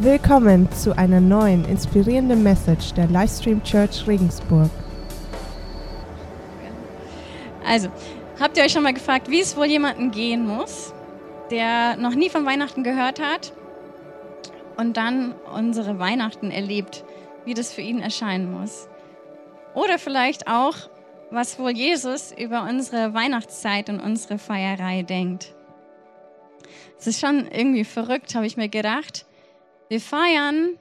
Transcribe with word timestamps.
Willkommen 0.00 0.70
zu 0.70 0.96
einer 0.96 1.20
neuen 1.20 1.64
inspirierenden 1.64 2.44
Message 2.44 2.92
der 2.92 3.08
Livestream 3.08 3.64
Church 3.64 4.06
Regensburg. 4.06 4.70
Also, 7.66 7.88
habt 8.38 8.56
ihr 8.56 8.62
euch 8.62 8.70
schon 8.70 8.84
mal 8.84 8.94
gefragt, 8.94 9.28
wie 9.28 9.40
es 9.40 9.56
wohl 9.56 9.66
jemanden 9.66 10.12
gehen 10.12 10.46
muss, 10.46 10.94
der 11.50 11.96
noch 11.96 12.14
nie 12.14 12.30
von 12.30 12.46
Weihnachten 12.46 12.84
gehört 12.84 13.20
hat 13.20 13.52
und 14.76 14.96
dann 14.96 15.34
unsere 15.52 15.98
Weihnachten 15.98 16.52
erlebt, 16.52 17.04
wie 17.44 17.54
das 17.54 17.72
für 17.72 17.82
ihn 17.82 17.98
erscheinen 17.98 18.52
muss? 18.52 18.86
Oder 19.74 19.98
vielleicht 19.98 20.46
auch, 20.46 20.76
was 21.32 21.58
wohl 21.58 21.72
Jesus 21.72 22.30
über 22.30 22.62
unsere 22.62 23.14
Weihnachtszeit 23.14 23.90
und 23.90 23.98
unsere 23.98 24.38
Feierei 24.38 25.02
denkt. 25.02 25.56
Es 27.00 27.08
ist 27.08 27.18
schon 27.18 27.48
irgendwie 27.50 27.82
verrückt, 27.82 28.36
habe 28.36 28.46
ich 28.46 28.56
mir 28.56 28.68
gedacht. 28.68 29.24
Wir 29.88 30.02
feiern, 30.02 30.78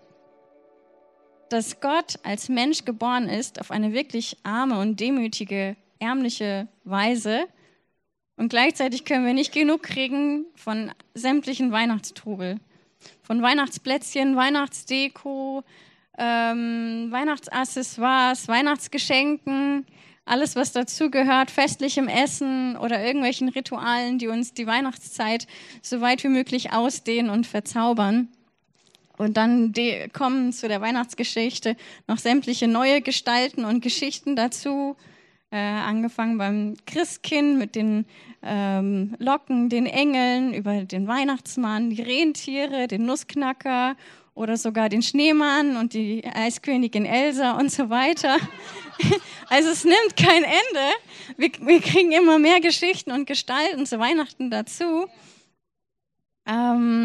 dass 1.49 1.79
Gott 1.79 2.19
als 2.23 2.49
Mensch 2.49 2.83
geboren 2.83 3.29
ist 3.29 3.61
auf 3.61 3.71
eine 3.71 3.93
wirklich 3.93 4.37
arme 4.43 4.79
und 4.79 4.99
demütige, 4.99 5.77
ärmliche 5.99 6.67
Weise. 6.83 7.47
Und 8.35 8.49
gleichzeitig 8.49 9.05
können 9.05 9.25
wir 9.25 9.33
nicht 9.33 9.53
genug 9.53 9.83
kriegen 9.83 10.45
von 10.55 10.91
sämtlichen 11.13 11.71
Weihnachtstrubel. 11.71 12.59
Von 13.21 13.41
Weihnachtsplätzchen, 13.41 14.35
Weihnachtsdeko, 14.35 15.63
ähm, 16.17 17.07
Weihnachtsaccessoires, 17.09 18.49
Weihnachtsgeschenken, 18.49 19.85
alles, 20.25 20.57
was 20.57 20.73
dazugehört, 20.73 21.49
festlichem 21.49 22.09
Essen 22.09 22.75
oder 22.75 23.01
irgendwelchen 23.01 23.47
Ritualen, 23.47 24.19
die 24.19 24.27
uns 24.27 24.53
die 24.53 24.67
Weihnachtszeit 24.67 25.47
so 25.81 26.01
weit 26.01 26.25
wie 26.25 26.29
möglich 26.29 26.73
ausdehnen 26.73 27.29
und 27.29 27.47
verzaubern. 27.47 28.27
Und 29.17 29.35
dann 29.35 29.73
kommen 30.13 30.53
zu 30.53 30.67
der 30.67 30.79
Weihnachtsgeschichte 30.81 31.75
noch 32.07 32.19
sämtliche 32.19 32.67
neue 32.67 33.01
Gestalten 33.01 33.65
und 33.65 33.81
Geschichten 33.81 34.35
dazu. 34.35 34.95
Äh, 35.49 35.57
angefangen 35.57 36.37
beim 36.37 36.75
Christkind 36.85 37.57
mit 37.57 37.75
den 37.75 38.05
ähm, 38.43 39.15
Locken, 39.17 39.69
den 39.69 39.85
Engeln, 39.85 40.53
über 40.53 40.83
den 40.83 41.07
Weihnachtsmann, 41.07 41.89
die 41.89 42.01
Rentiere, 42.01 42.87
den 42.87 43.05
Nussknacker 43.05 43.95
oder 44.33 44.57
sogar 44.57 44.89
den 44.89 45.01
Schneemann 45.01 45.77
und 45.77 45.93
die 45.93 46.23
Eiskönigin 46.25 47.05
Elsa 47.05 47.51
und 47.57 47.71
so 47.71 47.89
weiter. 47.89 48.37
Also 49.49 49.69
es 49.69 49.85
nimmt 49.85 50.17
kein 50.17 50.43
Ende. 50.43 51.37
Wir, 51.37 51.51
wir 51.65 51.79
kriegen 51.79 52.11
immer 52.11 52.37
mehr 52.37 52.59
Geschichten 52.59 53.13
und 53.13 53.25
Gestalten 53.25 53.85
zu 53.85 53.97
Weihnachten 53.97 54.51
dazu. 54.51 55.07
Ähm, 56.45 56.96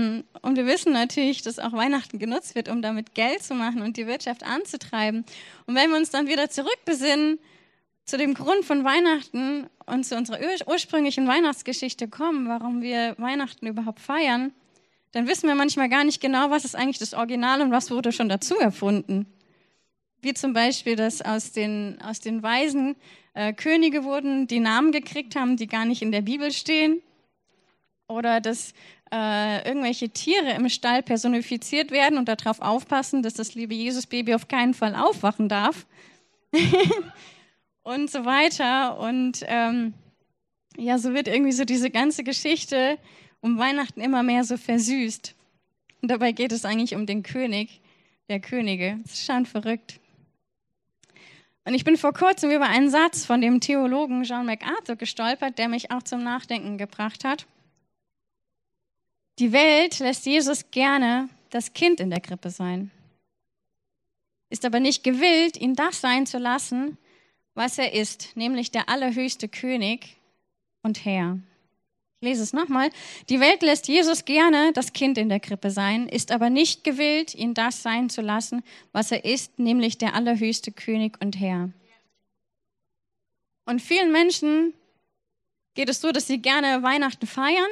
und 0.52 0.58
wir 0.58 0.66
wissen 0.66 0.92
natürlich, 0.92 1.40
dass 1.40 1.58
auch 1.58 1.72
Weihnachten 1.72 2.18
genutzt 2.18 2.54
wird, 2.54 2.68
um 2.68 2.82
damit 2.82 3.14
Geld 3.14 3.42
zu 3.42 3.54
machen 3.54 3.80
und 3.80 3.96
die 3.96 4.06
Wirtschaft 4.06 4.42
anzutreiben. 4.42 5.24
Und 5.64 5.74
wenn 5.74 5.88
wir 5.88 5.96
uns 5.96 6.10
dann 6.10 6.28
wieder 6.28 6.50
zurückbesinnen 6.50 7.38
zu 8.04 8.18
dem 8.18 8.34
Grund 8.34 8.62
von 8.66 8.84
Weihnachten 8.84 9.66
und 9.86 10.04
zu 10.04 10.14
unserer 10.14 10.38
ursprünglichen 10.66 11.26
Weihnachtsgeschichte 11.26 12.06
kommen, 12.06 12.48
warum 12.48 12.82
wir 12.82 13.14
Weihnachten 13.16 13.66
überhaupt 13.66 14.00
feiern, 14.00 14.52
dann 15.12 15.26
wissen 15.26 15.48
wir 15.48 15.54
manchmal 15.54 15.88
gar 15.88 16.04
nicht 16.04 16.20
genau, 16.20 16.50
was 16.50 16.66
ist 16.66 16.76
eigentlich 16.76 16.98
das 16.98 17.14
Original 17.14 17.62
und 17.62 17.70
was 17.70 17.90
wurde 17.90 18.12
schon 18.12 18.28
dazu 18.28 18.54
erfunden. 18.56 19.24
Wie 20.20 20.34
zum 20.34 20.52
Beispiel, 20.52 20.96
dass 20.96 21.22
aus 21.22 21.52
den, 21.52 21.98
aus 22.02 22.20
den 22.20 22.42
Weisen 22.42 22.94
äh, 23.32 23.54
Könige 23.54 24.04
wurden, 24.04 24.48
die 24.48 24.60
Namen 24.60 24.92
gekriegt 24.92 25.34
haben, 25.34 25.56
die 25.56 25.66
gar 25.66 25.86
nicht 25.86 26.02
in 26.02 26.12
der 26.12 26.20
Bibel 26.20 26.52
stehen. 26.52 27.00
Oder 28.12 28.40
dass 28.40 28.72
äh, 29.12 29.66
irgendwelche 29.66 30.10
Tiere 30.10 30.52
im 30.52 30.68
Stall 30.68 31.02
personifiziert 31.02 31.90
werden 31.90 32.18
und 32.18 32.28
darauf 32.28 32.60
aufpassen, 32.60 33.22
dass 33.22 33.34
das 33.34 33.54
liebe 33.54 33.74
Jesus-Baby 33.74 34.34
auf 34.34 34.48
keinen 34.48 34.74
Fall 34.74 34.94
aufwachen 34.94 35.48
darf. 35.48 35.86
und 37.82 38.10
so 38.10 38.24
weiter. 38.24 38.98
Und 38.98 39.40
ähm, 39.46 39.94
ja, 40.76 40.98
so 40.98 41.14
wird 41.14 41.28
irgendwie 41.28 41.52
so 41.52 41.64
diese 41.64 41.90
ganze 41.90 42.24
Geschichte 42.24 42.98
um 43.40 43.58
Weihnachten 43.58 44.00
immer 44.00 44.22
mehr 44.22 44.44
so 44.44 44.56
versüßt. 44.56 45.34
Und 46.00 46.10
dabei 46.10 46.32
geht 46.32 46.52
es 46.52 46.64
eigentlich 46.64 46.94
um 46.94 47.06
den 47.06 47.22
König 47.22 47.80
der 48.28 48.40
Könige. 48.40 48.98
Das 49.02 49.14
ist 49.14 49.26
schon 49.26 49.46
verrückt. 49.46 50.00
Und 51.64 51.74
ich 51.74 51.84
bin 51.84 51.96
vor 51.96 52.12
kurzem 52.12 52.50
über 52.50 52.66
einen 52.66 52.90
Satz 52.90 53.24
von 53.24 53.40
dem 53.40 53.60
Theologen 53.60 54.24
John 54.24 54.46
MacArthur 54.46 54.96
gestolpert, 54.96 55.58
der 55.58 55.68
mich 55.68 55.92
auch 55.92 56.02
zum 56.02 56.24
Nachdenken 56.24 56.76
gebracht 56.76 57.24
hat. 57.24 57.46
Die 59.38 59.52
Welt 59.52 59.98
lässt 59.98 60.26
Jesus 60.26 60.70
gerne 60.70 61.28
das 61.50 61.72
Kind 61.72 62.00
in 62.00 62.10
der 62.10 62.20
Krippe 62.20 62.50
sein, 62.50 62.90
ist 64.50 64.64
aber 64.64 64.80
nicht 64.80 65.04
gewillt, 65.04 65.56
ihn 65.56 65.74
das 65.74 66.00
sein 66.00 66.26
zu 66.26 66.38
lassen, 66.38 66.98
was 67.54 67.78
er 67.78 67.94
ist, 67.94 68.36
nämlich 68.36 68.70
der 68.70 68.88
allerhöchste 68.88 69.48
König 69.48 70.16
und 70.82 71.04
Herr. 71.04 71.38
Ich 72.20 72.28
lese 72.28 72.42
es 72.42 72.52
nochmal. 72.52 72.90
Die 73.30 73.40
Welt 73.40 73.62
lässt 73.62 73.88
Jesus 73.88 74.24
gerne 74.24 74.72
das 74.74 74.92
Kind 74.92 75.18
in 75.18 75.28
der 75.28 75.40
Krippe 75.40 75.70
sein, 75.70 76.08
ist 76.08 76.30
aber 76.30 76.50
nicht 76.50 76.84
gewillt, 76.84 77.34
ihn 77.34 77.54
das 77.54 77.82
sein 77.82 78.10
zu 78.10 78.20
lassen, 78.20 78.62
was 78.92 79.10
er 79.10 79.24
ist, 79.24 79.58
nämlich 79.58 79.98
der 79.98 80.14
allerhöchste 80.14 80.70
König 80.70 81.20
und 81.20 81.40
Herr. 81.40 81.70
Und 83.64 83.80
vielen 83.80 84.12
Menschen 84.12 84.74
geht 85.74 85.88
es 85.88 86.00
so, 86.00 86.12
dass 86.12 86.26
sie 86.26 86.38
gerne 86.38 86.82
Weihnachten 86.82 87.26
feiern, 87.26 87.70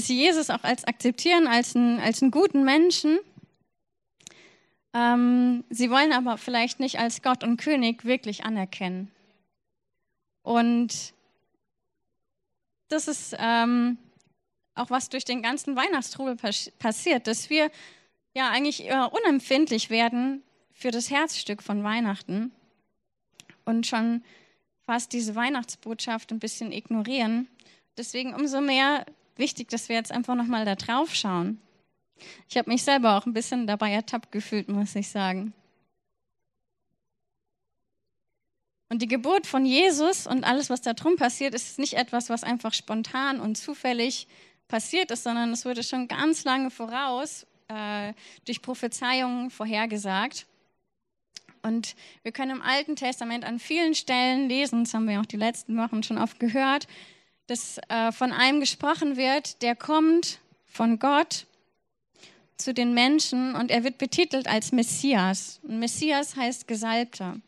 sie 0.00 0.16
Jesus 0.16 0.50
auch 0.50 0.64
als 0.64 0.84
akzeptieren, 0.84 1.46
als 1.46 1.76
einen, 1.76 2.00
als 2.00 2.22
einen 2.22 2.30
guten 2.30 2.64
Menschen. 2.64 3.18
Ähm, 4.94 5.64
sie 5.70 5.90
wollen 5.90 6.12
aber 6.12 6.38
vielleicht 6.38 6.80
nicht 6.80 6.98
als 6.98 7.22
Gott 7.22 7.44
und 7.44 7.58
König 7.58 8.04
wirklich 8.04 8.44
anerkennen. 8.44 9.10
Und 10.42 11.12
das 12.88 13.08
ist 13.08 13.36
ähm, 13.38 13.98
auch 14.74 14.90
was 14.90 15.08
durch 15.08 15.24
den 15.24 15.42
ganzen 15.42 15.76
Weihnachtstrubel 15.76 16.36
passiert, 16.78 17.26
dass 17.26 17.50
wir 17.50 17.70
ja 18.34 18.50
eigentlich 18.50 18.88
unempfindlich 19.10 19.90
werden 19.90 20.42
für 20.72 20.90
das 20.90 21.10
Herzstück 21.10 21.62
von 21.62 21.82
Weihnachten 21.82 22.52
und 23.64 23.86
schon 23.86 24.22
fast 24.84 25.12
diese 25.12 25.34
Weihnachtsbotschaft 25.34 26.30
ein 26.30 26.38
bisschen 26.38 26.70
ignorieren. 26.70 27.48
Deswegen 27.96 28.34
umso 28.34 28.60
mehr 28.60 29.06
wichtig, 29.38 29.68
dass 29.68 29.88
wir 29.88 29.96
jetzt 29.96 30.12
einfach 30.12 30.34
nochmal 30.34 30.64
da 30.64 30.74
drauf 30.74 31.14
schauen. 31.14 31.60
Ich 32.48 32.56
habe 32.56 32.70
mich 32.70 32.82
selber 32.82 33.16
auch 33.16 33.26
ein 33.26 33.32
bisschen 33.32 33.66
dabei 33.66 33.92
ertappt 33.92 34.32
gefühlt, 34.32 34.68
muss 34.68 34.94
ich 34.94 35.08
sagen. 35.08 35.52
Und 38.88 39.02
die 39.02 39.08
Geburt 39.08 39.46
von 39.46 39.66
Jesus 39.66 40.26
und 40.26 40.44
alles, 40.44 40.70
was 40.70 40.80
da 40.80 40.92
drum 40.92 41.16
passiert, 41.16 41.54
ist 41.54 41.78
nicht 41.78 41.94
etwas, 41.94 42.30
was 42.30 42.44
einfach 42.44 42.72
spontan 42.72 43.40
und 43.40 43.56
zufällig 43.56 44.28
passiert 44.68 45.10
ist, 45.10 45.24
sondern 45.24 45.52
es 45.52 45.64
wurde 45.64 45.82
schon 45.82 46.08
ganz 46.08 46.44
lange 46.44 46.70
voraus 46.70 47.46
äh, 47.68 48.12
durch 48.44 48.62
Prophezeiungen 48.62 49.50
vorhergesagt. 49.50 50.46
Und 51.62 51.96
wir 52.22 52.30
können 52.30 52.52
im 52.52 52.62
Alten 52.62 52.94
Testament 52.94 53.44
an 53.44 53.58
vielen 53.58 53.96
Stellen 53.96 54.48
lesen, 54.48 54.84
das 54.84 54.94
haben 54.94 55.08
wir 55.08 55.20
auch 55.20 55.26
die 55.26 55.36
letzten 55.36 55.76
Wochen 55.76 56.04
schon 56.04 56.18
oft 56.18 56.38
gehört, 56.38 56.86
dass 57.46 57.78
äh, 57.88 58.12
von 58.12 58.32
einem 58.32 58.60
gesprochen 58.60 59.16
wird, 59.16 59.62
der 59.62 59.76
kommt 59.76 60.40
von 60.66 60.98
Gott 60.98 61.46
zu 62.56 62.72
den 62.74 62.94
Menschen 62.94 63.54
und 63.54 63.70
er 63.70 63.84
wird 63.84 63.98
betitelt 63.98 64.48
als 64.48 64.72
Messias. 64.72 65.60
Und 65.62 65.78
Messias 65.78 66.36
heißt 66.36 66.66
Gesalbter. 66.66 67.40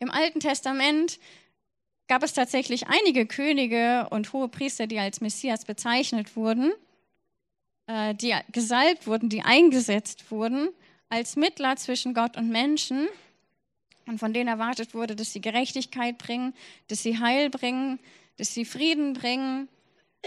Im 0.00 0.10
Alten 0.10 0.40
Testament 0.40 1.18
gab 2.08 2.22
es 2.22 2.32
tatsächlich 2.32 2.86
einige 2.88 3.26
Könige 3.26 4.08
und 4.10 4.32
hohe 4.32 4.48
Priester, 4.48 4.86
die 4.86 4.98
als 4.98 5.20
Messias 5.20 5.64
bezeichnet 5.64 6.36
wurden, 6.36 6.72
äh, 7.86 8.14
die 8.14 8.34
gesalbt 8.52 9.06
wurden, 9.06 9.28
die 9.28 9.42
eingesetzt 9.42 10.30
wurden 10.30 10.68
als 11.08 11.36
Mittler 11.36 11.76
zwischen 11.76 12.12
Gott 12.12 12.36
und 12.36 12.48
Menschen 12.48 13.06
und 14.06 14.18
von 14.18 14.32
denen 14.32 14.48
erwartet 14.48 14.94
wurde, 14.94 15.16
dass 15.16 15.32
sie 15.32 15.40
Gerechtigkeit 15.40 16.18
bringen, 16.18 16.54
dass 16.88 17.02
sie 17.02 17.18
Heil 17.18 17.50
bringen, 17.50 17.98
dass 18.36 18.54
sie 18.54 18.64
Frieden 18.64 19.12
bringen, 19.12 19.68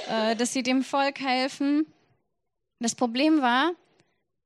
äh, 0.10 0.36
dass 0.36 0.54
sie 0.54 0.64
dem 0.64 0.84
Volk 0.84 1.20
helfen. 1.20 1.86
Das 2.80 2.96
Problem 2.96 3.42
war, 3.42 3.72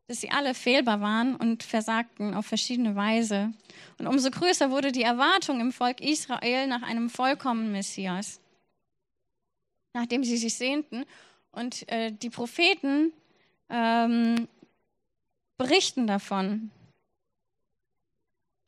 dass 0.08 0.22
sie 0.22 0.30
alle 0.30 0.54
fehlbar 0.54 1.02
waren 1.02 1.36
und 1.36 1.64
versagten 1.64 2.34
auf 2.34 2.46
verschiedene 2.46 2.96
Weise. 2.96 3.54
Und 3.98 4.08
umso 4.08 4.30
größer 4.30 4.72
wurde 4.72 4.92
die 4.92 5.04
Erwartung 5.04 5.60
im 5.60 5.72
Volk 5.72 6.02
Israel 6.02 6.68
nach 6.68 6.82
einem 6.82 7.10
vollkommenen 7.10 7.72
Messias, 7.72 8.40
nachdem 9.94 10.24
sie 10.24 10.38
sich 10.38 10.56
sehnten. 10.56 11.06
Und 11.52 11.88
äh, 11.90 12.12
die 12.12 12.30
Propheten 12.30 13.14
ähm, 13.70 14.48
berichten 15.58 16.08
davon, 16.08 16.72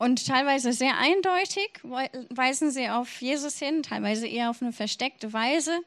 und 0.03 0.27
teilweise 0.27 0.73
sehr 0.73 0.97
eindeutig 0.97 1.79
weisen 1.81 2.71
sie 2.71 2.89
auf 2.89 3.21
Jesus 3.21 3.57
hin, 3.57 3.83
teilweise 3.83 4.27
eher 4.27 4.49
auf 4.49 4.61
eine 4.61 4.73
versteckte 4.73 5.31
Weise, 5.31 5.79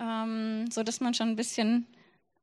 ähm, 0.00 0.68
so 0.70 0.82
dass 0.82 1.00
man 1.00 1.14
schon 1.14 1.28
ein 1.28 1.36
bisschen 1.36 1.86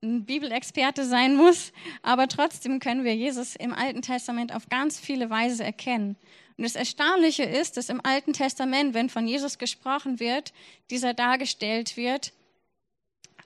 ein 0.01 0.23
Bibelexperte 0.23 1.03
sein 1.03 1.35
muss, 1.35 1.73
aber 2.01 2.29
trotzdem 2.29 2.79
können 2.79 3.03
wir 3.03 3.13
Jesus 3.13 3.57
im 3.57 3.73
Alten 3.73 4.01
Testament 4.01 4.55
auf 4.55 4.69
ganz 4.69 4.97
viele 4.97 5.29
Weise 5.29 5.65
erkennen. 5.65 6.15
Und 6.57 6.63
das 6.63 6.75
Erstaunliche 6.75 7.43
ist, 7.43 7.75
dass 7.75 7.89
im 7.89 7.99
Alten 8.05 8.31
Testament, 8.31 8.93
wenn 8.93 9.09
von 9.09 9.27
Jesus 9.27 9.57
gesprochen 9.57 10.21
wird, 10.21 10.53
dieser 10.89 11.13
dargestellt 11.13 11.97
wird, 11.97 12.31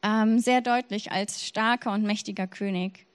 ähm, 0.04 0.38
sehr 0.38 0.62
deutlich 0.62 1.12
als 1.12 1.44
starker 1.48 1.94
und 1.94 2.04
mächtiger 2.04 2.46
König. 2.46 3.08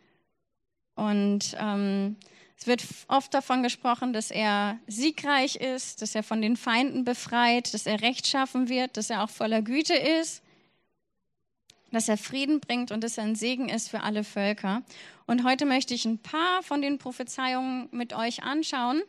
Und 0.97 1.56
ähm, 1.61 2.17
es 2.58 2.66
wird 2.66 2.84
oft 3.06 3.32
davon 3.32 3.62
gesprochen, 3.62 4.12
dass 4.12 4.31
er 4.31 4.78
siegreich 4.87 5.56
ist, 5.56 6.02
dass 6.02 6.14
er 6.14 6.22
von 6.22 6.43
den 6.43 6.56
Feinden 6.56 7.05
befreit, 7.05 7.72
dass 7.72 7.87
er 7.87 8.02
rechtschaffen 8.02 8.69
wird, 8.69 8.96
dass 8.96 9.10
er 9.10 9.22
auch 9.22 9.31
voller 9.31 9.62
Güte 9.62 9.94
ist 9.94 10.43
dass 11.90 12.08
er 12.08 12.19
Frieden 12.19 12.60
bringt 12.60 12.90
und 12.90 13.02
dass 13.02 13.19
er 13.19 13.25
ein 13.25 13.34
Segen 13.34 13.69
ist 13.69 13.88
für 13.88 14.02
alle 14.02 14.25
Völker. 14.25 14.82
Und 15.26 15.44
heute 15.44 15.66
möchte 15.66 15.94
ich 15.94 16.05
ein 16.05 16.19
paar 16.19 16.62
von 16.62 16.82
den 16.82 16.99
Prophezeiungen 16.99 17.88
mit 17.93 18.12
euch 18.12 18.43
anschauen, 18.43 19.02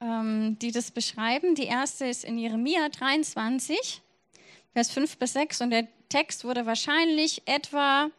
ähm, 0.00 0.58
die 0.60 0.72
das 0.72 0.90
beschreiben. 0.90 1.54
Die 1.54 1.64
erste 1.64 2.06
ist 2.06 2.24
in 2.24 2.38
Jeremia 2.38 2.88
23, 2.88 4.02
Vers 4.72 4.90
5 4.90 5.18
bis 5.18 5.32
6 5.34 5.60
und 5.62 5.70
der 5.70 5.88
Text 6.08 6.44
wurde 6.44 6.66
wahrscheinlich 6.66 7.42
etwa 7.46 8.10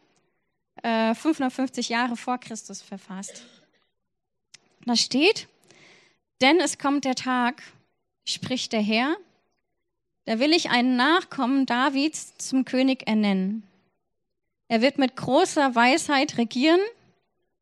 äh, 0.82 1.14
550 1.14 1.88
Jahre 1.88 2.16
vor 2.16 2.38
Christus 2.38 2.82
verfasst. 2.82 3.44
Da 4.84 4.96
steht, 4.96 5.48
denn 6.40 6.58
es 6.60 6.78
kommt 6.78 7.04
der 7.04 7.14
Tag, 7.14 7.62
spricht 8.24 8.72
der 8.72 8.80
Herr, 8.82 9.16
da 10.24 10.38
will 10.38 10.52
ich 10.52 10.70
einen 10.70 10.96
Nachkommen 10.96 11.66
Davids 11.66 12.36
zum 12.38 12.64
König 12.64 13.06
ernennen. 13.06 13.64
Er 14.68 14.80
wird 14.80 14.98
mit 14.98 15.16
großer 15.16 15.74
Weisheit 15.74 16.38
regieren 16.38 16.80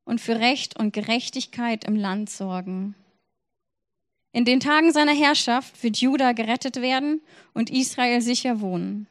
und 0.05 0.21
für 0.21 0.39
Recht 0.39 0.79
und 0.79 0.93
Gerechtigkeit 0.93 1.85
im 1.85 1.97
Land 1.97 2.31
sorgen. 2.31 2.95
In 4.33 4.45
den 4.45 4.61
Tagen 4.61 4.93
seiner 4.93 5.15
Herrschaft 5.15 5.83
wird 5.83 5.97
Juda 5.97 6.33
gerettet 6.33 6.77
werden 6.77 7.21
und 7.53 7.71
Israel 7.71 8.21
sicher 8.21 8.61
wohnen. 8.61 9.09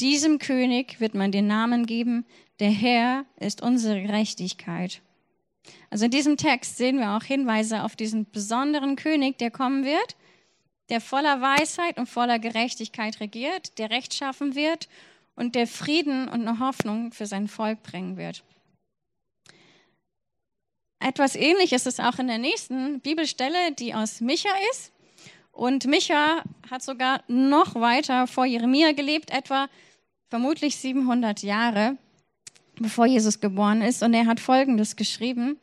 Diesem 0.00 0.38
König 0.38 1.00
wird 1.00 1.14
man 1.14 1.30
den 1.30 1.46
Namen 1.46 1.86
geben, 1.86 2.26
der 2.60 2.70
Herr 2.70 3.24
ist 3.38 3.62
unsere 3.62 4.00
Gerechtigkeit. 4.00 5.02
Also 5.90 6.04
in 6.06 6.10
diesem 6.10 6.36
Text 6.36 6.76
sehen 6.76 6.98
wir 6.98 7.16
auch 7.16 7.24
Hinweise 7.24 7.82
auf 7.82 7.96
diesen 7.96 8.30
besonderen 8.30 8.96
König, 8.96 9.38
der 9.38 9.50
kommen 9.50 9.84
wird 9.84 10.16
der 10.88 11.00
voller 11.00 11.40
Weisheit 11.40 11.98
und 11.98 12.06
voller 12.06 12.38
Gerechtigkeit 12.38 13.20
regiert, 13.20 13.78
der 13.78 13.90
Recht 13.90 14.14
schaffen 14.14 14.54
wird 14.54 14.88
und 15.34 15.54
der 15.54 15.66
Frieden 15.66 16.28
und 16.28 16.46
eine 16.46 16.60
Hoffnung 16.60 17.12
für 17.12 17.26
sein 17.26 17.48
Volk 17.48 17.82
bringen 17.82 18.16
wird. 18.16 18.44
Etwas 20.98 21.36
ähnliches 21.36 21.86
ist 21.86 22.00
auch 22.00 22.18
in 22.18 22.28
der 22.28 22.38
nächsten 22.38 23.00
Bibelstelle, 23.00 23.72
die 23.72 23.94
aus 23.94 24.20
Micha 24.20 24.48
ist. 24.72 24.92
Und 25.52 25.86
Micha 25.86 26.42
hat 26.70 26.82
sogar 26.82 27.22
noch 27.28 27.74
weiter 27.74 28.26
vor 28.26 28.46
Jeremia 28.46 28.92
gelebt, 28.92 29.30
etwa 29.30 29.68
vermutlich 30.28 30.76
700 30.76 31.42
Jahre, 31.42 31.96
bevor 32.80 33.06
Jesus 33.06 33.40
geboren 33.40 33.82
ist. 33.82 34.02
Und 34.02 34.14
er 34.14 34.26
hat 34.26 34.40
Folgendes 34.40 34.96
geschrieben. 34.96 35.58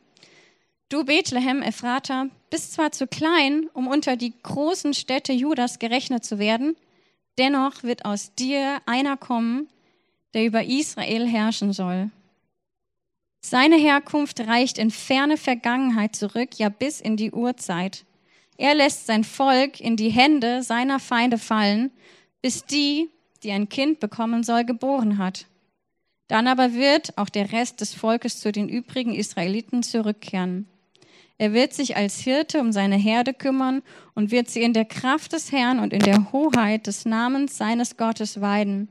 Du 0.88 1.04
Bethlehem, 1.04 1.62
Ephrata, 1.62 2.26
bist 2.50 2.74
zwar 2.74 2.92
zu 2.92 3.06
klein, 3.06 3.68
um 3.72 3.88
unter 3.88 4.16
die 4.16 4.32
großen 4.42 4.94
Städte 4.94 5.32
Judas 5.32 5.78
gerechnet 5.78 6.24
zu 6.24 6.38
werden, 6.38 6.76
dennoch 7.38 7.82
wird 7.82 8.04
aus 8.04 8.34
dir 8.34 8.78
einer 8.86 9.16
kommen, 9.16 9.68
der 10.34 10.44
über 10.44 10.64
Israel 10.64 11.26
herrschen 11.26 11.72
soll. 11.72 12.10
Seine 13.40 13.76
Herkunft 13.76 14.40
reicht 14.40 14.78
in 14.78 14.90
ferne 14.90 15.36
Vergangenheit 15.36 16.16
zurück, 16.16 16.58
ja 16.58 16.68
bis 16.68 17.00
in 17.00 17.16
die 17.16 17.32
Urzeit. 17.32 18.04
Er 18.56 18.74
lässt 18.74 19.06
sein 19.06 19.24
Volk 19.24 19.80
in 19.80 19.96
die 19.96 20.10
Hände 20.10 20.62
seiner 20.62 21.00
Feinde 21.00 21.38
fallen, 21.38 21.90
bis 22.40 22.64
die, 22.64 23.10
die 23.42 23.50
ein 23.52 23.68
Kind 23.68 24.00
bekommen 24.00 24.44
soll, 24.44 24.64
geboren 24.64 25.18
hat. 25.18 25.46
Dann 26.28 26.46
aber 26.46 26.74
wird 26.74 27.16
auch 27.18 27.28
der 27.28 27.52
Rest 27.52 27.80
des 27.80 27.94
Volkes 27.94 28.40
zu 28.40 28.50
den 28.50 28.68
übrigen 28.68 29.14
Israeliten 29.14 29.82
zurückkehren. 29.82 30.66
Er 31.36 31.52
wird 31.52 31.74
sich 31.74 31.96
als 31.96 32.20
Hirte 32.20 32.60
um 32.60 32.72
seine 32.72 32.96
Herde 32.96 33.34
kümmern 33.34 33.82
und 34.14 34.30
wird 34.30 34.48
sie 34.48 34.62
in 34.62 34.72
der 34.72 34.84
Kraft 34.84 35.32
des 35.32 35.52
Herrn 35.52 35.80
und 35.80 35.92
in 35.92 36.00
der 36.00 36.32
Hoheit 36.32 36.86
des 36.86 37.04
Namens 37.04 37.56
seines 37.56 37.96
Gottes 37.96 38.40
weiden. 38.40 38.88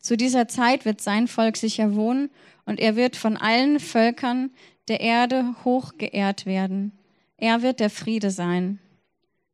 Zu 0.00 0.16
dieser 0.16 0.48
Zeit 0.48 0.84
wird 0.84 1.00
sein 1.00 1.28
Volk 1.28 1.56
sicher 1.56 1.94
wohnen 1.94 2.30
und 2.64 2.80
er 2.80 2.96
wird 2.96 3.16
von 3.16 3.36
allen 3.36 3.80
Völkern 3.80 4.50
der 4.88 5.00
Erde 5.00 5.54
hoch 5.64 5.92
geehrt 5.98 6.46
werden. 6.46 6.92
Er 7.36 7.62
wird 7.62 7.80
der 7.80 7.90
Friede 7.90 8.30
sein. 8.30 8.78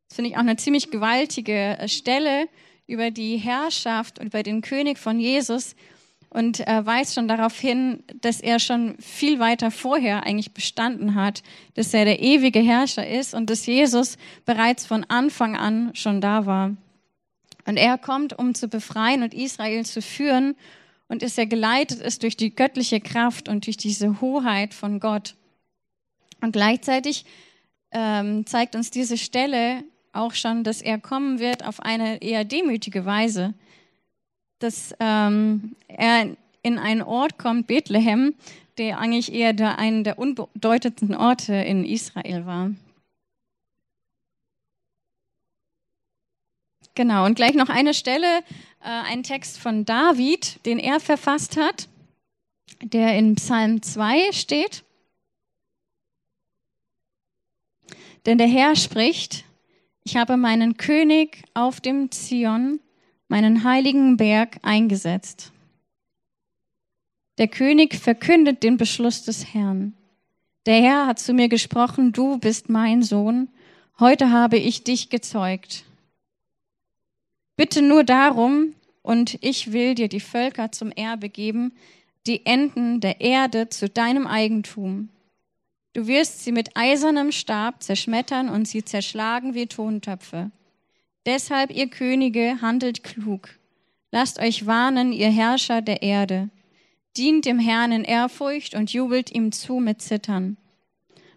Das 0.08 0.16
finde 0.16 0.30
ich 0.30 0.36
auch 0.36 0.40
eine 0.40 0.56
ziemlich 0.56 0.90
gewaltige 0.90 1.76
Stelle 1.86 2.48
über 2.86 3.10
die 3.10 3.36
Herrschaft 3.36 4.18
und 4.18 4.26
über 4.26 4.42
den 4.42 4.60
König 4.60 4.98
von 4.98 5.18
Jesus, 5.18 5.74
und 6.34 6.58
er 6.58 6.84
weist 6.84 7.14
schon 7.14 7.28
darauf 7.28 7.58
hin, 7.60 8.02
dass 8.20 8.40
er 8.40 8.58
schon 8.58 8.96
viel 8.98 9.38
weiter 9.38 9.70
vorher 9.70 10.26
eigentlich 10.26 10.52
bestanden 10.52 11.14
hat, 11.14 11.44
dass 11.74 11.94
er 11.94 12.04
der 12.04 12.20
ewige 12.20 12.58
Herrscher 12.58 13.06
ist 13.06 13.34
und 13.34 13.50
dass 13.50 13.66
Jesus 13.66 14.18
bereits 14.44 14.84
von 14.84 15.04
Anfang 15.04 15.56
an 15.56 15.94
schon 15.94 16.20
da 16.20 16.44
war. 16.44 16.76
Und 17.66 17.76
er 17.76 17.98
kommt, 17.98 18.36
um 18.36 18.52
zu 18.52 18.66
befreien 18.66 19.22
und 19.22 19.32
Israel 19.32 19.86
zu 19.86 20.02
führen 20.02 20.56
und 21.06 21.22
ist 21.22 21.38
er 21.38 21.46
geleitet 21.46 22.00
ist 22.00 22.24
durch 22.24 22.36
die 22.36 22.52
göttliche 22.52 23.00
Kraft 23.00 23.48
und 23.48 23.66
durch 23.66 23.76
diese 23.76 24.20
Hoheit 24.20 24.74
von 24.74 24.98
Gott. 24.98 25.36
Und 26.40 26.50
gleichzeitig 26.50 27.26
ähm, 27.92 28.44
zeigt 28.44 28.74
uns 28.74 28.90
diese 28.90 29.18
Stelle 29.18 29.84
auch 30.12 30.34
schon, 30.34 30.64
dass 30.64 30.82
er 30.82 30.98
kommen 30.98 31.38
wird 31.38 31.64
auf 31.64 31.78
eine 31.78 32.20
eher 32.22 32.44
demütige 32.44 33.04
Weise 33.04 33.54
dass 34.64 34.94
ähm, 34.98 35.76
er 35.88 36.36
in 36.62 36.78
einen 36.78 37.02
Ort 37.02 37.38
kommt, 37.38 37.66
Bethlehem, 37.66 38.34
der 38.78 38.98
eigentlich 38.98 39.32
eher 39.32 39.52
der, 39.52 39.78
einer 39.78 40.02
der 40.02 40.18
unbedeutendsten 40.18 41.14
Orte 41.14 41.54
in 41.54 41.84
Israel 41.84 42.46
war. 42.46 42.70
Genau, 46.94 47.26
und 47.26 47.34
gleich 47.34 47.54
noch 47.54 47.68
eine 47.68 47.92
Stelle, 47.92 48.38
äh, 48.80 48.88
ein 48.88 49.22
Text 49.22 49.58
von 49.58 49.84
David, 49.84 50.64
den 50.64 50.78
er 50.78 50.98
verfasst 50.98 51.56
hat, 51.56 51.88
der 52.82 53.18
in 53.18 53.34
Psalm 53.34 53.82
2 53.82 54.32
steht. 54.32 54.84
Denn 58.24 58.38
der 58.38 58.46
Herr 58.46 58.76
spricht, 58.76 59.44
ich 60.04 60.16
habe 60.16 60.36
meinen 60.36 60.76
König 60.76 61.42
auf 61.52 61.80
dem 61.80 62.10
Zion, 62.10 62.80
meinen 63.34 63.64
heiligen 63.64 64.16
Berg 64.16 64.58
eingesetzt. 64.62 65.50
Der 67.38 67.48
König 67.48 67.96
verkündet 67.96 68.62
den 68.62 68.76
Beschluss 68.76 69.24
des 69.24 69.52
Herrn. 69.52 69.92
Der 70.66 70.80
Herr 70.80 71.06
hat 71.08 71.18
zu 71.18 71.32
mir 71.32 71.48
gesprochen, 71.48 72.12
du 72.12 72.38
bist 72.38 72.68
mein 72.68 73.02
Sohn, 73.02 73.48
heute 73.98 74.30
habe 74.30 74.56
ich 74.56 74.84
dich 74.84 75.10
gezeugt. 75.10 75.82
Bitte 77.56 77.82
nur 77.82 78.04
darum, 78.04 78.74
und 79.02 79.36
ich 79.40 79.72
will 79.72 79.96
dir 79.96 80.06
die 80.06 80.20
Völker 80.20 80.70
zum 80.70 80.92
Erbe 80.92 81.28
geben, 81.28 81.72
die 82.28 82.46
Enden 82.46 83.00
der 83.00 83.20
Erde 83.20 83.68
zu 83.68 83.88
deinem 83.88 84.28
Eigentum. 84.28 85.08
Du 85.92 86.06
wirst 86.06 86.44
sie 86.44 86.52
mit 86.52 86.76
eisernem 86.76 87.32
Stab 87.32 87.82
zerschmettern 87.82 88.48
und 88.48 88.68
sie 88.68 88.84
zerschlagen 88.84 89.54
wie 89.54 89.66
Tontöpfe. 89.66 90.52
Deshalb, 91.26 91.70
ihr 91.70 91.88
Könige, 91.88 92.60
handelt 92.60 93.02
klug. 93.02 93.48
Lasst 94.12 94.38
euch 94.38 94.66
warnen, 94.66 95.12
ihr 95.12 95.30
Herrscher 95.30 95.82
der 95.82 96.02
Erde. 96.02 96.50
Dient 97.16 97.46
dem 97.46 97.58
Herrn 97.58 97.92
in 97.92 98.04
Ehrfurcht 98.04 98.74
und 98.74 98.92
jubelt 98.92 99.32
ihm 99.32 99.52
zu 99.52 99.80
mit 99.80 100.02
Zittern. 100.02 100.56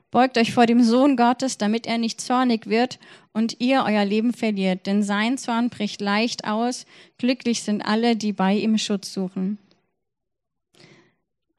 Beugt 0.10 0.38
euch 0.38 0.54
vor 0.54 0.66
dem 0.66 0.84
Sohn 0.84 1.18
Gottes, 1.18 1.58
damit 1.58 1.86
er 1.86 1.98
nicht 1.98 2.22
zornig 2.22 2.68
wird 2.68 2.98
und 3.34 3.60
ihr 3.60 3.84
euer 3.86 4.06
Leben 4.06 4.34
verliert, 4.34 4.88
denn 4.88 5.04
sein 5.04 5.38
Zorn 5.38 5.70
bricht 5.70 6.02
leicht 6.02 6.46
aus. 6.46 6.86
Glücklich 7.18 7.62
sind 7.64 7.82
alle, 7.82 8.16
die 8.16 8.34
bei 8.34 8.56
ihm 8.56 8.78
Schutz 8.78 9.14
suchen. 9.14 9.58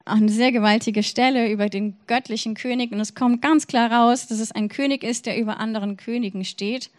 Auch 0.09 0.15
eine 0.15 0.29
sehr 0.29 0.51
gewaltige 0.51 1.03
Stelle 1.03 1.51
über 1.51 1.69
den 1.69 1.95
göttlichen 2.07 2.55
König 2.55 2.91
und 2.91 2.99
es 2.99 3.13
kommt 3.13 3.43
ganz 3.43 3.67
klar 3.67 3.91
raus, 3.91 4.25
dass 4.25 4.39
es 4.39 4.51
ein 4.51 4.67
König 4.67 5.03
ist, 5.03 5.27
der 5.27 5.37
über 5.37 5.59
anderen 5.59 5.97
Königen 5.97 6.43
steht. 6.43 6.89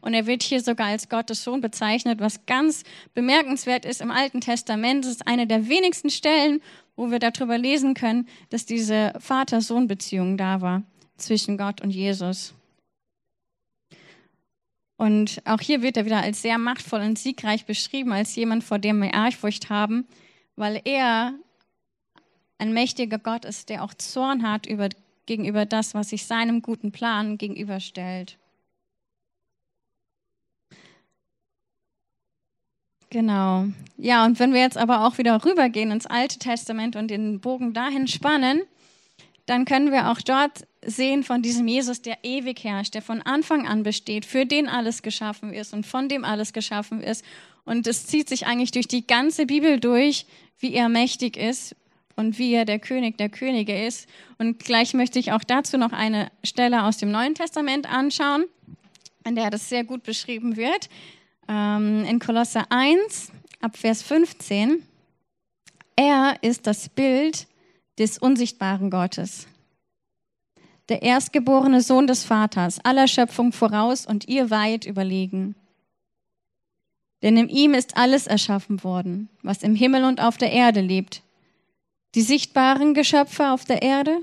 Und 0.00 0.14
er 0.14 0.26
wird 0.26 0.44
hier 0.44 0.60
sogar 0.60 0.86
als 0.86 1.08
Gottes 1.08 1.42
Sohn 1.42 1.60
bezeichnet, 1.60 2.20
was 2.20 2.46
ganz 2.46 2.84
bemerkenswert 3.12 3.84
ist 3.84 4.00
im 4.00 4.12
Alten 4.12 4.40
Testament. 4.40 5.04
Das 5.04 5.10
ist 5.10 5.26
eine 5.26 5.48
der 5.48 5.68
wenigsten 5.68 6.10
Stellen, 6.10 6.62
wo 6.94 7.10
wir 7.10 7.18
darüber 7.18 7.58
lesen 7.58 7.94
können, 7.94 8.28
dass 8.50 8.66
diese 8.66 9.14
Vater-Sohn-Beziehung 9.18 10.36
da 10.36 10.60
war 10.60 10.84
zwischen 11.16 11.58
Gott 11.58 11.80
und 11.80 11.90
Jesus. 11.90 12.54
Und 14.96 15.42
auch 15.44 15.60
hier 15.60 15.82
wird 15.82 15.96
er 15.96 16.04
wieder 16.04 16.22
als 16.22 16.40
sehr 16.40 16.58
machtvoll 16.58 17.00
und 17.00 17.18
siegreich 17.18 17.66
beschrieben, 17.66 18.12
als 18.12 18.36
jemand, 18.36 18.62
vor 18.62 18.78
dem 18.78 19.02
wir 19.02 19.12
Ehrfurcht 19.12 19.70
haben, 19.70 20.06
weil 20.54 20.80
er 20.84 21.34
ein 22.60 22.74
mächtiger 22.74 23.18
Gott 23.18 23.44
ist, 23.44 23.70
der 23.70 23.82
auch 23.82 23.94
Zorn 23.94 24.42
hat 24.48 24.66
über, 24.66 24.90
gegenüber 25.26 25.64
das, 25.64 25.94
was 25.94 26.10
sich 26.10 26.26
seinem 26.26 26.60
guten 26.60 26.92
Plan 26.92 27.38
gegenüberstellt. 27.38 28.36
Genau. 33.08 33.66
Ja, 33.96 34.24
und 34.24 34.38
wenn 34.38 34.52
wir 34.52 34.60
jetzt 34.60 34.76
aber 34.76 35.04
auch 35.04 35.18
wieder 35.18 35.44
rübergehen 35.44 35.90
ins 35.90 36.06
Alte 36.06 36.38
Testament 36.38 36.94
und 36.94 37.10
den 37.10 37.40
Bogen 37.40 37.72
dahin 37.72 38.06
spannen, 38.06 38.62
dann 39.46 39.64
können 39.64 39.90
wir 39.90 40.10
auch 40.10 40.20
dort 40.20 40.66
sehen 40.84 41.24
von 41.24 41.42
diesem 41.42 41.66
Jesus, 41.66 42.02
der 42.02 42.18
ewig 42.22 42.62
herrscht, 42.62 42.94
der 42.94 43.02
von 43.02 43.20
Anfang 43.22 43.66
an 43.66 43.82
besteht, 43.82 44.24
für 44.26 44.46
den 44.46 44.68
alles 44.68 45.02
geschaffen 45.02 45.52
ist 45.52 45.72
und 45.72 45.86
von 45.86 46.08
dem 46.08 46.24
alles 46.24 46.52
geschaffen 46.52 47.02
ist. 47.02 47.24
Und 47.64 47.86
es 47.86 48.06
zieht 48.06 48.28
sich 48.28 48.46
eigentlich 48.46 48.70
durch 48.70 48.86
die 48.86 49.06
ganze 49.06 49.46
Bibel 49.46 49.80
durch, 49.80 50.26
wie 50.58 50.74
er 50.74 50.88
mächtig 50.88 51.36
ist 51.36 51.74
und 52.16 52.38
wie 52.38 52.52
er 52.52 52.64
der 52.64 52.78
König 52.78 53.18
der 53.18 53.28
Könige 53.28 53.86
ist. 53.86 54.08
Und 54.38 54.58
gleich 54.58 54.94
möchte 54.94 55.18
ich 55.18 55.32
auch 55.32 55.44
dazu 55.44 55.78
noch 55.78 55.92
eine 55.92 56.30
Stelle 56.44 56.84
aus 56.84 56.98
dem 56.98 57.10
Neuen 57.10 57.34
Testament 57.34 57.90
anschauen, 57.90 58.44
in 59.26 59.34
der 59.34 59.50
das 59.50 59.68
sehr 59.68 59.84
gut 59.84 60.02
beschrieben 60.02 60.56
wird. 60.56 60.88
Ähm, 61.48 62.04
in 62.04 62.18
Kolosse 62.18 62.62
1, 62.70 63.32
ab 63.60 63.76
Vers 63.76 64.02
15. 64.02 64.82
Er 65.96 66.36
ist 66.42 66.66
das 66.66 66.88
Bild 66.88 67.46
des 67.98 68.18
unsichtbaren 68.18 68.90
Gottes. 68.90 69.46
Der 70.88 71.02
erstgeborene 71.02 71.82
Sohn 71.82 72.06
des 72.06 72.24
Vaters, 72.24 72.84
aller 72.84 73.06
Schöpfung 73.06 73.52
voraus 73.52 74.06
und 74.06 74.26
ihr 74.28 74.50
weit 74.50 74.86
überlegen. 74.86 75.54
Denn 77.22 77.36
in 77.36 77.48
ihm 77.48 77.74
ist 77.74 77.96
alles 77.96 78.26
erschaffen 78.26 78.82
worden, 78.82 79.28
was 79.42 79.62
im 79.62 79.74
Himmel 79.74 80.04
und 80.04 80.20
auf 80.20 80.38
der 80.38 80.50
Erde 80.52 80.80
lebt. 80.80 81.22
Die 82.14 82.22
sichtbaren 82.22 82.94
Geschöpfe 82.94 83.50
auf 83.50 83.64
der 83.64 83.82
Erde 83.82 84.18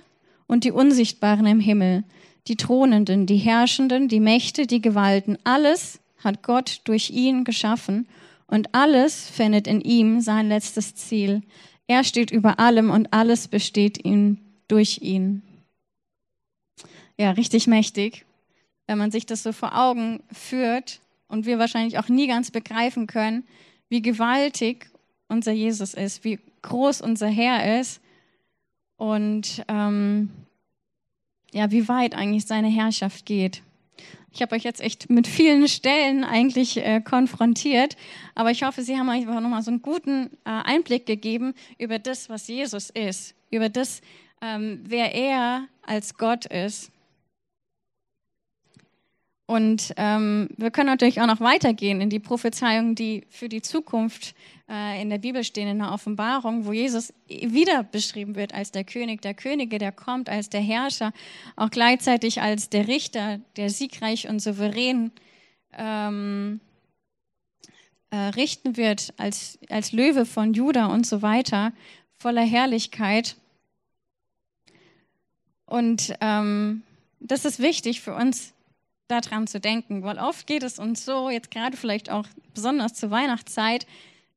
und 0.45 0.63
die 0.63 0.71
unsichtbaren 0.71 1.45
im 1.45 1.59
Himmel, 1.59 2.03
die 2.47 2.57
Thronenden, 2.57 3.25
die 3.25 3.37
Herrschenden, 3.37 4.07
die 4.07 4.19
Mächte, 4.19 4.67
die 4.67 4.81
Gewalten, 4.81 5.37
alles 5.43 5.99
hat 6.23 6.43
Gott 6.43 6.81
durch 6.85 7.11
ihn 7.11 7.43
geschaffen 7.43 8.07
und 8.47 8.73
alles 8.73 9.29
findet 9.29 9.67
in 9.67 9.81
ihm 9.81 10.21
sein 10.21 10.49
letztes 10.49 10.95
Ziel. 10.95 11.43
Er 11.87 12.03
steht 12.03 12.31
über 12.31 12.59
allem 12.59 12.89
und 12.89 13.13
alles 13.13 13.47
besteht 13.47 14.03
ihm 14.03 14.39
durch 14.67 14.99
ihn. 15.01 15.41
Ja, 17.17 17.31
richtig 17.31 17.67
mächtig, 17.67 18.25
wenn 18.85 18.97
man 18.97 19.11
sich 19.11 19.25
das 19.25 19.43
so 19.43 19.51
vor 19.51 19.77
Augen 19.77 20.21
führt 20.31 20.99
und 21.27 21.45
wir 21.45 21.59
wahrscheinlich 21.59 21.97
auch 21.97 22.09
nie 22.09 22.27
ganz 22.27 22.51
begreifen 22.51 23.07
können, 23.07 23.47
wie 23.89 24.01
gewaltig 24.01 24.89
unser 25.29 25.51
Jesus 25.51 25.93
ist, 25.93 26.23
wie 26.23 26.39
groß 26.61 27.01
unser 27.01 27.27
Herr 27.27 27.79
ist 27.79 28.01
und 28.97 29.63
ähm, 29.67 30.29
ja, 31.53 31.71
wie 31.71 31.87
weit 31.87 32.15
eigentlich 32.15 32.45
seine 32.45 32.67
Herrschaft 32.67 33.25
geht. 33.25 33.61
Ich 34.31 34.41
habe 34.41 34.55
euch 34.55 34.63
jetzt 34.63 34.81
echt 34.81 35.09
mit 35.09 35.25
vielen 35.25 35.67
Stellen 35.67 36.23
eigentlich 36.23 36.77
äh, 36.77 37.01
konfrontiert, 37.01 37.97
aber 38.35 38.51
ich 38.51 38.63
hoffe, 38.63 38.83
Sie 38.83 38.97
haben 38.97 39.09
euch 39.09 39.25
nochmal 39.25 39.63
so 39.63 39.71
einen 39.71 39.81
guten 39.81 40.27
äh, 40.45 40.49
Einblick 40.49 41.05
gegeben 41.05 41.55
über 41.79 41.97
das, 41.97 42.29
was 42.29 42.47
Jesus 42.47 42.89
ist, 42.91 43.33
über 43.49 43.69
das, 43.69 44.01
ähm, 44.41 44.81
wer 44.83 45.15
er 45.15 45.67
als 45.81 46.17
Gott 46.17 46.45
ist. 46.45 46.91
Und 49.47 49.93
ähm, 49.95 50.49
wir 50.57 50.71
können 50.71 50.89
natürlich 50.89 51.21
auch 51.21 51.25
noch 51.25 51.39
weitergehen 51.39 52.01
in 52.01 52.09
die 52.09 52.19
Prophezeiungen, 52.19 52.95
die 52.95 53.23
für 53.29 53.47
die 53.47 53.61
Zukunft 53.61 54.35
äh, 54.69 55.01
in 55.01 55.09
der 55.09 55.19
Bibel 55.19 55.41
stehen, 55.45 55.69
in 55.69 55.79
der 55.79 55.93
Offenbarung, 55.93 56.65
wo 56.65 56.73
Jesus 56.73 57.13
wieder 57.29 57.83
beschrieben 57.83 58.35
wird 58.35 58.53
als 58.53 58.71
der 58.71 58.83
König 58.83 59.21
der 59.21 59.33
Könige, 59.33 59.77
der 59.77 59.93
kommt, 59.93 60.29
als 60.29 60.49
der 60.49 60.59
Herrscher, 60.59 61.13
auch 61.55 61.69
gleichzeitig 61.69 62.41
als 62.41 62.69
der 62.69 62.89
Richter, 62.89 63.39
der 63.55 63.69
siegreich 63.69 64.27
und 64.27 64.41
souverän 64.41 65.11
ähm, 65.77 66.59
äh, 68.09 68.17
richten 68.17 68.75
wird, 68.75 69.13
als, 69.15 69.59
als 69.69 69.93
Löwe 69.93 70.25
von 70.25 70.53
Juda 70.53 70.87
und 70.87 71.07
so 71.07 71.21
weiter, 71.21 71.71
voller 72.17 72.43
Herrlichkeit. 72.43 73.37
Und 75.65 76.15
ähm, 76.19 76.83
das 77.21 77.45
ist 77.45 77.59
wichtig 77.59 78.01
für 78.01 78.13
uns 78.13 78.53
daran 79.07 79.47
zu 79.47 79.59
denken, 79.59 80.03
weil 80.03 80.17
oft 80.19 80.47
geht 80.47 80.63
es 80.63 80.79
uns 80.79 81.05
so, 81.05 81.29
jetzt 81.29 81.51
gerade 81.51 81.77
vielleicht 81.77 82.09
auch 82.09 82.25
besonders 82.53 82.93
zur 82.93 83.09
Weihnachtszeit, 83.11 83.87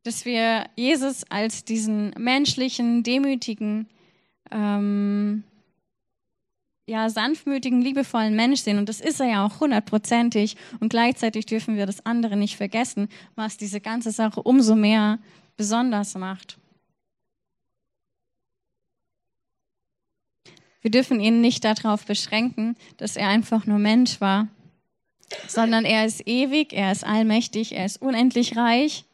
dass 0.04 0.24
wir 0.24 0.66
Jesus 0.76 1.24
als 1.28 1.64
diesen 1.64 2.10
menschlichen, 2.16 3.02
demütigen, 3.02 3.88
ähm, 4.50 5.44
ja, 6.86 7.08
sanftmütigen, 7.08 7.82
liebevollen 7.82 8.34
Mensch 8.34 8.60
sehen. 8.62 8.78
Und 8.78 8.88
das 8.88 9.00
ist 9.00 9.20
er 9.20 9.28
ja 9.28 9.46
auch 9.46 9.60
hundertprozentig. 9.60 10.56
Und 10.80 10.88
gleichzeitig 10.88 11.46
dürfen 11.46 11.76
wir 11.76 11.86
das 11.86 12.04
andere 12.04 12.36
nicht 12.36 12.56
vergessen, 12.56 13.08
was 13.36 13.56
diese 13.56 13.80
ganze 13.80 14.10
Sache 14.10 14.42
umso 14.42 14.74
mehr 14.74 15.18
besonders 15.56 16.14
macht. 16.14 16.58
Wir 20.80 20.90
dürfen 20.90 21.20
ihn 21.20 21.40
nicht 21.42 21.64
darauf 21.64 22.06
beschränken, 22.06 22.74
dass 22.96 23.16
er 23.16 23.28
einfach 23.28 23.66
nur 23.66 23.78
Mensch 23.78 24.20
war, 24.20 24.48
sondern 25.48 25.84
er 25.84 26.06
ist 26.06 26.26
ewig, 26.26 26.72
er 26.72 26.92
ist 26.92 27.04
allmächtig, 27.04 27.74
er 27.76 27.86
ist 27.86 28.00
unendlich 28.02 28.56
reich, 28.56 29.04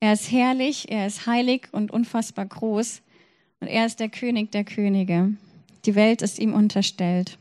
er 0.00 0.12
ist 0.12 0.30
herrlich, 0.32 0.90
er 0.90 1.06
ist 1.06 1.26
heilig 1.26 1.68
und 1.72 1.90
unfassbar 1.90 2.46
groß 2.46 3.02
und 3.60 3.68
er 3.68 3.86
ist 3.86 4.00
der 4.00 4.08
König 4.08 4.50
der 4.50 4.64
Könige. 4.64 5.34
Die 5.84 5.94
Welt 5.94 6.22
ist 6.22 6.38
ihm 6.38 6.54
unterstellt. 6.54 7.38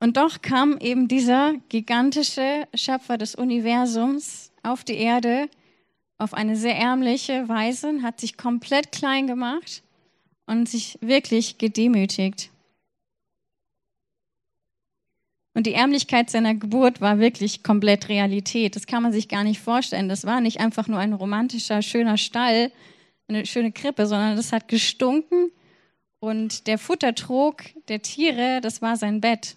Und 0.00 0.16
doch 0.16 0.40
kam 0.40 0.78
eben 0.78 1.08
dieser 1.08 1.54
gigantische 1.68 2.66
Schöpfer 2.74 3.18
des 3.18 3.34
Universums 3.34 4.50
auf 4.62 4.82
die 4.82 4.96
Erde 4.96 5.48
auf 6.20 6.34
eine 6.34 6.56
sehr 6.56 6.76
ärmliche 6.76 7.48
Weise, 7.48 8.02
hat 8.02 8.20
sich 8.20 8.36
komplett 8.36 8.92
klein 8.92 9.26
gemacht 9.26 9.82
und 10.46 10.68
sich 10.68 10.98
wirklich 11.00 11.56
gedemütigt. 11.58 12.50
Und 15.54 15.66
die 15.66 15.74
Ärmlichkeit 15.74 16.30
seiner 16.30 16.54
Geburt 16.54 17.00
war 17.00 17.18
wirklich 17.18 17.62
komplett 17.62 18.08
Realität. 18.08 18.76
Das 18.76 18.86
kann 18.86 19.02
man 19.02 19.12
sich 19.12 19.28
gar 19.28 19.42
nicht 19.42 19.60
vorstellen. 19.60 20.08
Das 20.08 20.24
war 20.24 20.40
nicht 20.40 20.60
einfach 20.60 20.86
nur 20.86 20.98
ein 20.98 21.12
romantischer, 21.12 21.82
schöner 21.82 22.16
Stall, 22.16 22.70
eine 23.28 23.46
schöne 23.46 23.72
Krippe, 23.72 24.06
sondern 24.06 24.36
das 24.36 24.52
hat 24.52 24.68
gestunken. 24.68 25.50
Und 26.20 26.66
der 26.66 26.78
Futtertrog 26.78 27.62
der 27.88 28.02
Tiere, 28.02 28.60
das 28.60 28.80
war 28.82 28.96
sein 28.96 29.20
Bett. 29.20 29.56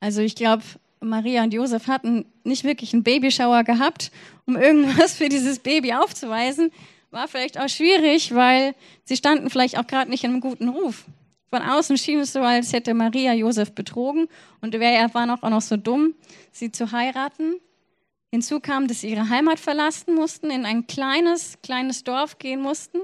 Also 0.00 0.22
ich 0.22 0.34
glaube, 0.34 0.64
Maria 1.00 1.44
und 1.44 1.54
Josef 1.54 1.86
hatten 1.86 2.24
nicht 2.42 2.64
wirklich 2.64 2.92
einen 2.94 3.04
Babyschauer 3.04 3.62
gehabt, 3.64 4.10
um 4.46 4.56
irgendwas 4.56 5.14
für 5.14 5.28
dieses 5.28 5.58
Baby 5.60 5.92
aufzuweisen. 5.92 6.72
War 7.10 7.28
vielleicht 7.28 7.60
auch 7.60 7.68
schwierig, 7.68 8.34
weil 8.34 8.74
sie 9.04 9.16
standen 9.16 9.50
vielleicht 9.50 9.78
auch 9.78 9.86
gerade 9.86 10.10
nicht 10.10 10.24
in 10.24 10.32
einem 10.32 10.40
guten 10.40 10.68
Ruf. 10.68 11.04
Von 11.54 11.62
außen 11.62 11.96
schien 11.98 12.18
es 12.18 12.32
so, 12.32 12.40
als 12.40 12.72
hätte 12.72 12.94
Maria 12.94 13.32
Josef 13.32 13.70
betrogen 13.70 14.26
und 14.60 14.74
er 14.74 15.14
war 15.14 15.24
noch, 15.24 15.44
auch 15.44 15.50
noch 15.50 15.60
so 15.60 15.76
dumm, 15.76 16.16
sie 16.50 16.72
zu 16.72 16.90
heiraten. 16.90 17.60
Hinzu 18.32 18.58
kam, 18.58 18.88
dass 18.88 19.02
sie 19.02 19.10
ihre 19.10 19.28
Heimat 19.28 19.60
verlassen 19.60 20.16
mussten, 20.16 20.50
in 20.50 20.66
ein 20.66 20.88
kleines, 20.88 21.62
kleines 21.62 22.02
Dorf 22.02 22.40
gehen 22.40 22.60
mussten, 22.60 22.98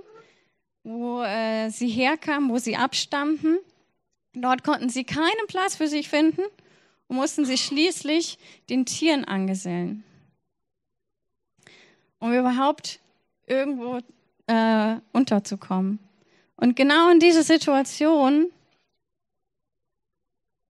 wo 0.82 1.22
äh, 1.22 1.70
sie 1.70 1.86
herkamen, 1.86 2.50
wo 2.50 2.58
sie 2.58 2.76
abstammten. 2.76 3.60
Dort 4.32 4.64
konnten 4.64 4.88
sie 4.88 5.04
keinen 5.04 5.46
Platz 5.46 5.76
für 5.76 5.86
sich 5.86 6.08
finden 6.08 6.42
und 7.06 7.14
mussten 7.14 7.44
sich 7.44 7.64
schließlich 7.64 8.36
den 8.68 8.84
Tieren 8.84 9.24
angesellen. 9.24 10.02
Um 12.18 12.32
überhaupt 12.32 12.98
irgendwo 13.46 14.00
äh, 14.48 14.96
unterzukommen. 15.12 16.00
Und 16.60 16.76
genau 16.76 17.10
in 17.10 17.20
diese 17.20 17.42
Situation 17.42 18.52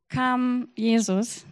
kam 0.09 0.69
Jesus. 0.77 1.45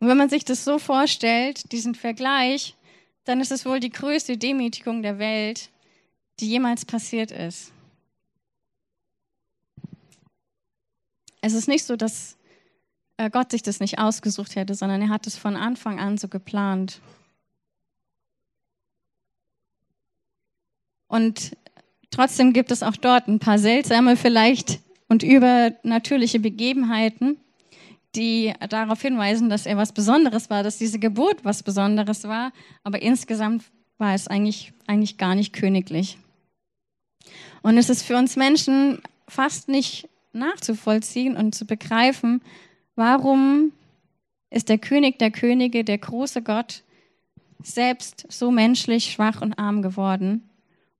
Und 0.00 0.08
wenn 0.08 0.16
man 0.16 0.30
sich 0.30 0.46
das 0.46 0.64
so 0.64 0.78
vorstellt, 0.78 1.72
diesen 1.72 1.94
Vergleich, 1.94 2.74
dann 3.24 3.42
ist 3.42 3.52
es 3.52 3.66
wohl 3.66 3.80
die 3.80 3.90
größte 3.90 4.38
Demütigung 4.38 5.02
der 5.02 5.18
Welt, 5.18 5.70
die 6.40 6.48
jemals 6.48 6.86
passiert 6.86 7.30
ist. 7.30 7.70
Es 11.42 11.52
ist 11.52 11.68
nicht 11.68 11.84
so, 11.84 11.96
dass 11.96 12.38
äh, 13.18 13.28
Gott 13.28 13.50
sich 13.50 13.62
das 13.62 13.78
nicht 13.78 13.98
ausgesucht 13.98 14.56
hätte, 14.56 14.74
sondern 14.74 15.02
er 15.02 15.10
hat 15.10 15.26
es 15.26 15.36
von 15.36 15.56
Anfang 15.56 16.00
an 16.00 16.16
so 16.16 16.28
geplant. 16.28 17.02
Und 21.08 21.54
Trotzdem 22.14 22.52
gibt 22.52 22.70
es 22.70 22.84
auch 22.84 22.94
dort 22.94 23.26
ein 23.26 23.40
paar 23.40 23.58
seltsame 23.58 24.16
vielleicht 24.16 24.78
und 25.08 25.24
übernatürliche 25.24 26.38
Begebenheiten, 26.38 27.38
die 28.14 28.52
darauf 28.68 29.02
hinweisen, 29.02 29.50
dass 29.50 29.66
er 29.66 29.76
was 29.76 29.90
Besonderes 29.90 30.48
war, 30.48 30.62
dass 30.62 30.78
diese 30.78 31.00
Geburt 31.00 31.44
was 31.44 31.64
Besonderes 31.64 32.22
war. 32.28 32.52
Aber 32.84 33.02
insgesamt 33.02 33.64
war 33.98 34.14
es 34.14 34.28
eigentlich, 34.28 34.72
eigentlich 34.86 35.18
gar 35.18 35.34
nicht 35.34 35.52
königlich. 35.52 36.16
Und 37.62 37.78
es 37.78 37.90
ist 37.90 38.04
für 38.04 38.16
uns 38.16 38.36
Menschen 38.36 39.00
fast 39.26 39.68
nicht 39.68 40.08
nachzuvollziehen 40.32 41.36
und 41.36 41.56
zu 41.56 41.64
begreifen, 41.64 42.42
warum 42.94 43.72
ist 44.50 44.68
der 44.68 44.78
König 44.78 45.18
der 45.18 45.32
Könige, 45.32 45.82
der 45.82 45.98
große 45.98 46.42
Gott, 46.42 46.84
selbst 47.60 48.26
so 48.28 48.52
menschlich, 48.52 49.10
schwach 49.10 49.42
und 49.42 49.58
arm 49.58 49.82
geworden? 49.82 50.48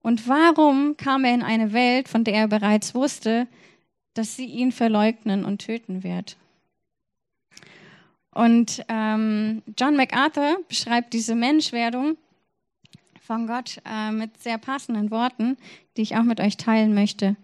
Und 0.04 0.28
warum 0.28 0.99
kam 0.99 1.25
er 1.25 1.32
in 1.32 1.42
eine 1.42 1.73
Welt, 1.73 2.11
von 2.11 2.25
der 2.25 2.34
er 2.34 2.49
bereits 2.49 2.94
wusste, 2.94 3.49
dass 4.12 4.37
sie 4.37 4.44
ihn 4.44 4.70
verleugnen 4.70 5.46
und 5.46 5.64
töten 5.64 6.04
wird? 6.04 6.37
Und 8.30 8.84
ähm, 8.90 9.62
John 9.78 9.96
MacArthur 9.96 10.58
beschreibt 10.68 11.14
diese 11.14 11.34
Menschwerdung 11.34 12.18
von 13.23 13.46
Gott 13.46 13.80
äh, 13.87 14.11
mit 14.11 14.42
sehr 14.42 14.58
passenden 14.58 15.11
Worten, 15.11 15.56
die 15.96 16.02
ich 16.02 16.16
auch 16.16 16.23
mit 16.23 16.38
euch 16.38 16.58
teilen 16.58 16.92
möchte. 16.92 17.37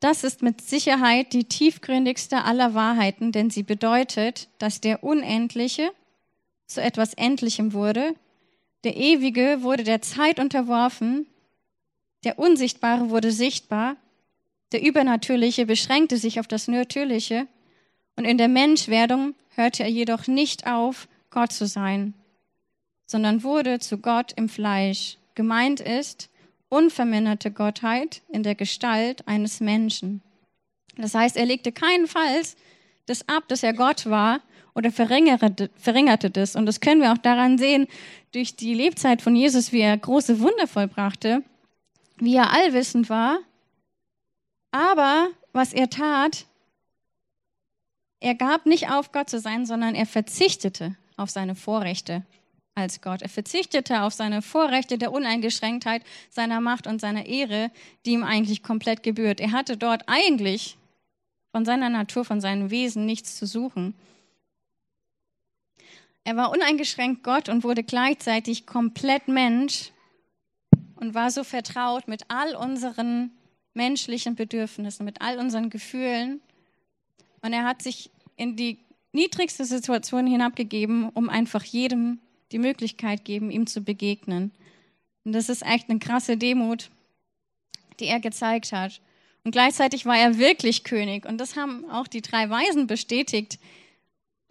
Das 0.00 0.24
ist 0.24 0.40
mit 0.40 0.62
Sicherheit 0.62 1.34
die 1.34 1.44
tiefgründigste 1.44 2.42
aller 2.44 2.72
Wahrheiten, 2.72 3.32
denn 3.32 3.50
sie 3.50 3.64
bedeutet, 3.64 4.48
dass 4.56 4.80
der 4.80 5.04
Unendliche 5.04 5.90
zu 6.66 6.80
etwas 6.80 7.12
Endlichem 7.12 7.74
wurde, 7.74 8.14
der 8.84 8.96
Ewige 8.96 9.58
wurde 9.60 9.84
der 9.84 10.00
Zeit 10.00 10.38
unterworfen, 10.38 11.26
der 12.24 12.38
Unsichtbare 12.38 13.10
wurde 13.10 13.32
sichtbar, 13.32 13.96
der 14.72 14.82
Übernatürliche 14.82 15.66
beschränkte 15.66 16.16
sich 16.16 16.40
auf 16.40 16.48
das 16.48 16.68
Natürliche 16.68 17.46
und 18.16 18.24
in 18.24 18.38
der 18.38 18.48
Menschwerdung 18.48 19.34
hörte 19.54 19.82
er 19.82 19.90
jedoch 19.90 20.26
nicht 20.26 20.66
auf, 20.66 21.08
Gott 21.30 21.52
zu 21.52 21.66
sein, 21.66 22.14
sondern 23.06 23.42
wurde 23.42 23.78
zu 23.78 23.98
Gott 23.98 24.32
im 24.36 24.48
Fleisch. 24.48 25.18
Gemeint 25.34 25.80
ist, 25.80 26.30
unverminderte 26.68 27.50
Gottheit 27.50 28.22
in 28.28 28.42
der 28.42 28.54
Gestalt 28.54 29.26
eines 29.26 29.60
Menschen. 29.60 30.22
Das 30.96 31.14
heißt, 31.14 31.36
er 31.36 31.46
legte 31.46 31.72
keinenfalls 31.72 32.56
das 33.06 33.28
ab, 33.28 33.44
dass 33.48 33.62
er 33.62 33.74
Gott 33.74 34.06
war 34.06 34.40
oder 34.74 34.90
verringerte, 34.90 35.70
verringerte 35.76 36.30
das. 36.30 36.56
Und 36.56 36.66
das 36.66 36.80
können 36.80 37.00
wir 37.00 37.12
auch 37.12 37.18
daran 37.18 37.58
sehen, 37.58 37.86
durch 38.32 38.56
die 38.56 38.74
Lebzeit 38.74 39.22
von 39.22 39.36
Jesus, 39.36 39.72
wie 39.72 39.80
er 39.80 39.96
große 39.96 40.40
Wunder 40.40 40.66
vollbrachte, 40.66 41.42
wie 42.16 42.36
er 42.36 42.52
allwissend 42.52 43.10
war. 43.10 43.38
Aber 44.70 45.28
was 45.52 45.72
er 45.72 45.90
tat, 45.90 46.46
er 48.20 48.34
gab 48.34 48.66
nicht 48.66 48.90
auf, 48.90 49.12
Gott 49.12 49.28
zu 49.28 49.38
sein, 49.38 49.66
sondern 49.66 49.94
er 49.94 50.06
verzichtete 50.06 50.96
auf 51.16 51.30
seine 51.30 51.54
Vorrechte 51.54 52.24
als 52.74 53.00
Gott. 53.00 53.22
Er 53.22 53.28
verzichtete 53.28 54.02
auf 54.02 54.14
seine 54.14 54.42
Vorrechte 54.42 54.98
der 54.98 55.12
Uneingeschränktheit, 55.12 56.02
seiner 56.30 56.60
Macht 56.60 56.86
und 56.86 57.00
seiner 57.00 57.26
Ehre, 57.26 57.70
die 58.04 58.12
ihm 58.12 58.24
eigentlich 58.24 58.62
komplett 58.62 59.02
gebührt. 59.02 59.40
Er 59.40 59.52
hatte 59.52 59.76
dort 59.76 60.08
eigentlich 60.08 60.76
von 61.52 61.64
seiner 61.64 61.88
Natur, 61.88 62.24
von 62.24 62.40
seinem 62.40 62.70
Wesen 62.70 63.06
nichts 63.06 63.36
zu 63.36 63.46
suchen. 63.46 63.94
Er 66.24 66.36
war 66.36 66.50
uneingeschränkt 66.50 67.22
Gott 67.22 67.48
und 67.48 67.62
wurde 67.62 67.84
gleichzeitig 67.84 68.66
komplett 68.66 69.28
Mensch 69.28 69.92
und 70.96 71.14
war 71.14 71.30
so 71.30 71.44
vertraut 71.44 72.08
mit 72.08 72.22
all 72.28 72.54
unseren 72.54 73.30
menschlichen 73.74 74.34
Bedürfnissen, 74.34 75.04
mit 75.04 75.20
all 75.20 75.38
unseren 75.38 75.70
Gefühlen. 75.70 76.40
Und 77.42 77.52
er 77.52 77.64
hat 77.64 77.82
sich 77.82 78.10
in 78.36 78.56
die 78.56 78.78
niedrigste 79.12 79.64
Situation 79.64 80.26
hinabgegeben, 80.26 81.08
um 81.10 81.28
einfach 81.28 81.64
jedem 81.64 82.18
die 82.52 82.58
Möglichkeit 82.58 83.24
geben, 83.24 83.50
ihm 83.50 83.66
zu 83.66 83.82
begegnen. 83.82 84.52
Und 85.24 85.32
das 85.32 85.48
ist 85.48 85.64
echt 85.64 85.88
eine 85.88 85.98
krasse 85.98 86.36
Demut, 86.36 86.90
die 88.00 88.06
er 88.06 88.20
gezeigt 88.20 88.72
hat. 88.72 89.00
Und 89.44 89.52
gleichzeitig 89.52 90.06
war 90.06 90.16
er 90.16 90.38
wirklich 90.38 90.84
König. 90.84 91.26
Und 91.26 91.38
das 91.38 91.56
haben 91.56 91.88
auch 91.90 92.06
die 92.06 92.22
drei 92.22 92.48
Weisen 92.48 92.86
bestätigt. 92.86 93.58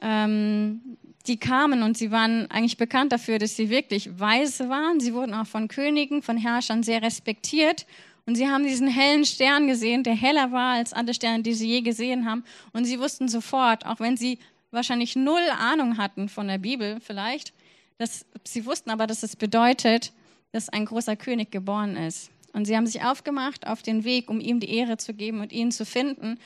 Ähm, 0.01 0.97
die 1.27 1.37
kamen 1.37 1.83
und 1.83 1.97
sie 1.97 2.11
waren 2.11 2.49
eigentlich 2.51 2.77
bekannt 2.77 3.11
dafür, 3.11 3.39
dass 3.39 3.55
sie 3.55 3.69
wirklich 3.69 4.19
weise 4.19 4.67
waren. 4.69 4.99
Sie 4.99 5.13
wurden 5.13 5.33
auch 5.33 5.47
von 5.47 5.67
Königen, 5.67 6.21
von 6.21 6.37
Herrschern 6.37 6.83
sehr 6.83 7.01
respektiert. 7.01 7.85
Und 8.25 8.35
sie 8.35 8.47
haben 8.47 8.63
diesen 8.63 8.87
hellen 8.87 9.25
Stern 9.25 9.67
gesehen, 9.67 10.03
der 10.03 10.15
heller 10.15 10.51
war 10.51 10.75
als 10.75 10.93
alle 10.93 11.13
Sterne, 11.13 11.43
die 11.43 11.53
sie 11.53 11.67
je 11.67 11.81
gesehen 11.81 12.25
haben. 12.29 12.43
Und 12.71 12.85
sie 12.85 12.99
wussten 12.99 13.27
sofort, 13.27 13.85
auch 13.85 13.99
wenn 13.99 14.17
sie 14.17 14.39
wahrscheinlich 14.71 15.15
null 15.15 15.41
Ahnung 15.59 15.97
hatten 15.97 16.29
von 16.29 16.47
der 16.47 16.57
Bibel 16.57 16.99
vielleicht, 16.99 17.53
dass 17.97 18.25
sie 18.43 18.65
wussten 18.65 18.89
aber, 18.89 19.07
dass 19.07 19.23
es 19.23 19.35
bedeutet, 19.35 20.11
dass 20.51 20.69
ein 20.69 20.85
großer 20.85 21.15
König 21.15 21.51
geboren 21.51 21.95
ist. 21.95 22.31
Und 22.53 22.65
sie 22.65 22.75
haben 22.75 22.87
sich 22.87 23.03
aufgemacht 23.03 23.67
auf 23.67 23.81
den 23.81 24.03
Weg, 24.03 24.29
um 24.29 24.39
ihm 24.39 24.59
die 24.59 24.73
Ehre 24.75 24.97
zu 24.97 25.13
geben 25.13 25.41
und 25.41 25.51
ihn 25.51 25.71
zu 25.71 25.85
finden. 25.85 26.37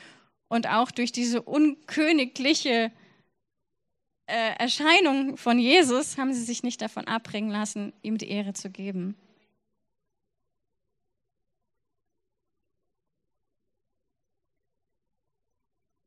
Und 0.50 0.70
auch 0.70 0.92
durch 0.92 1.12
diese 1.12 1.42
unkönigliche 1.42 2.92
äh, 4.28 4.56
Erscheinung 4.58 5.38
von 5.38 5.60
Jesus 5.60 6.18
haben 6.18 6.34
sie 6.34 6.44
sich 6.44 6.64
nicht 6.64 6.82
davon 6.82 7.08
abbringen 7.08 7.50
lassen, 7.50 7.94
ihm 8.02 8.18
die 8.18 8.30
Ehre 8.30 8.54
zu 8.54 8.70
geben. 8.70 9.16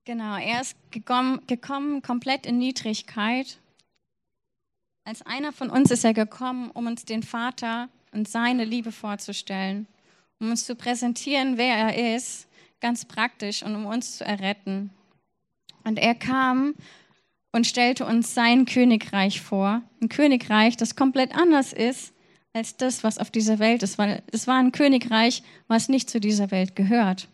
Genau, 0.05 0.37
er 0.37 0.61
ist 0.61 0.77
gekommen, 0.91 1.47
gekommen 1.47 2.03
komplett 2.03 2.47
in 2.47 2.59
Niedrigkeit 2.59 3.59
als 5.05 5.23
einer 5.23 5.53
von 5.53 5.71
uns 5.71 5.91
ist 5.91 6.05
er 6.05 6.15
gekommen, 6.15 6.71
um 6.71 6.87
uns 6.87 7.05
den 7.05 7.23
Vater 7.23 7.89
und 8.13 8.29
seine 8.29 8.65
Liebe 8.65 8.93
vorzustellen, 8.93 9.87
um 10.39 10.51
uns 10.51 10.65
zu 10.65 10.77
präsentieren, 10.77 11.59
wer 11.59 11.75
er 11.75 12.17
ist, 12.17 12.47
ganz 12.81 13.05
praktisch 13.05 13.63
und 13.63 13.75
um 13.75 13.87
uns 13.87 14.19
zu 14.19 14.25
erretten. 14.25 14.91
Und 15.85 15.99
er 15.99 16.15
kam 16.15 16.75
und 17.53 17.67
stellte 17.67 18.05
uns 18.07 18.35
sein 18.35 18.65
Königreich 18.65 19.41
vor. 19.41 19.83
Ein 20.01 20.09
Königreich, 20.09 20.77
das 20.77 20.97
komplett 20.97 21.35
anders 21.35 21.73
ist 21.73 22.13
als 22.53 22.77
das, 22.77 23.05
was 23.05 23.19
auf 23.19 23.31
dieser 23.31 23.59
Welt 23.59 23.83
ist, 23.83 23.97
weil 23.99 24.23
es 24.33 24.47
war 24.47 24.59
ein 24.59 24.73
Königreich, 24.73 25.43
was 25.69 25.89
nicht 25.89 26.11
zu 26.11 26.19
dieser 26.19 26.51
Welt 26.51 26.75
gehört. 26.75 27.29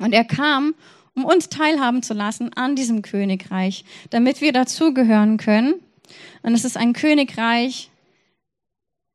Und 0.00 0.12
er 0.12 0.24
kam, 0.24 0.74
um 1.14 1.24
uns 1.24 1.48
teilhaben 1.48 2.02
zu 2.02 2.14
lassen 2.14 2.52
an 2.54 2.74
diesem 2.74 3.02
Königreich, 3.02 3.84
damit 4.10 4.40
wir 4.40 4.52
dazugehören 4.52 5.36
können 5.36 5.74
und 6.42 6.54
es 6.54 6.64
ist 6.64 6.76
ein 6.76 6.92
Königreich, 6.92 7.90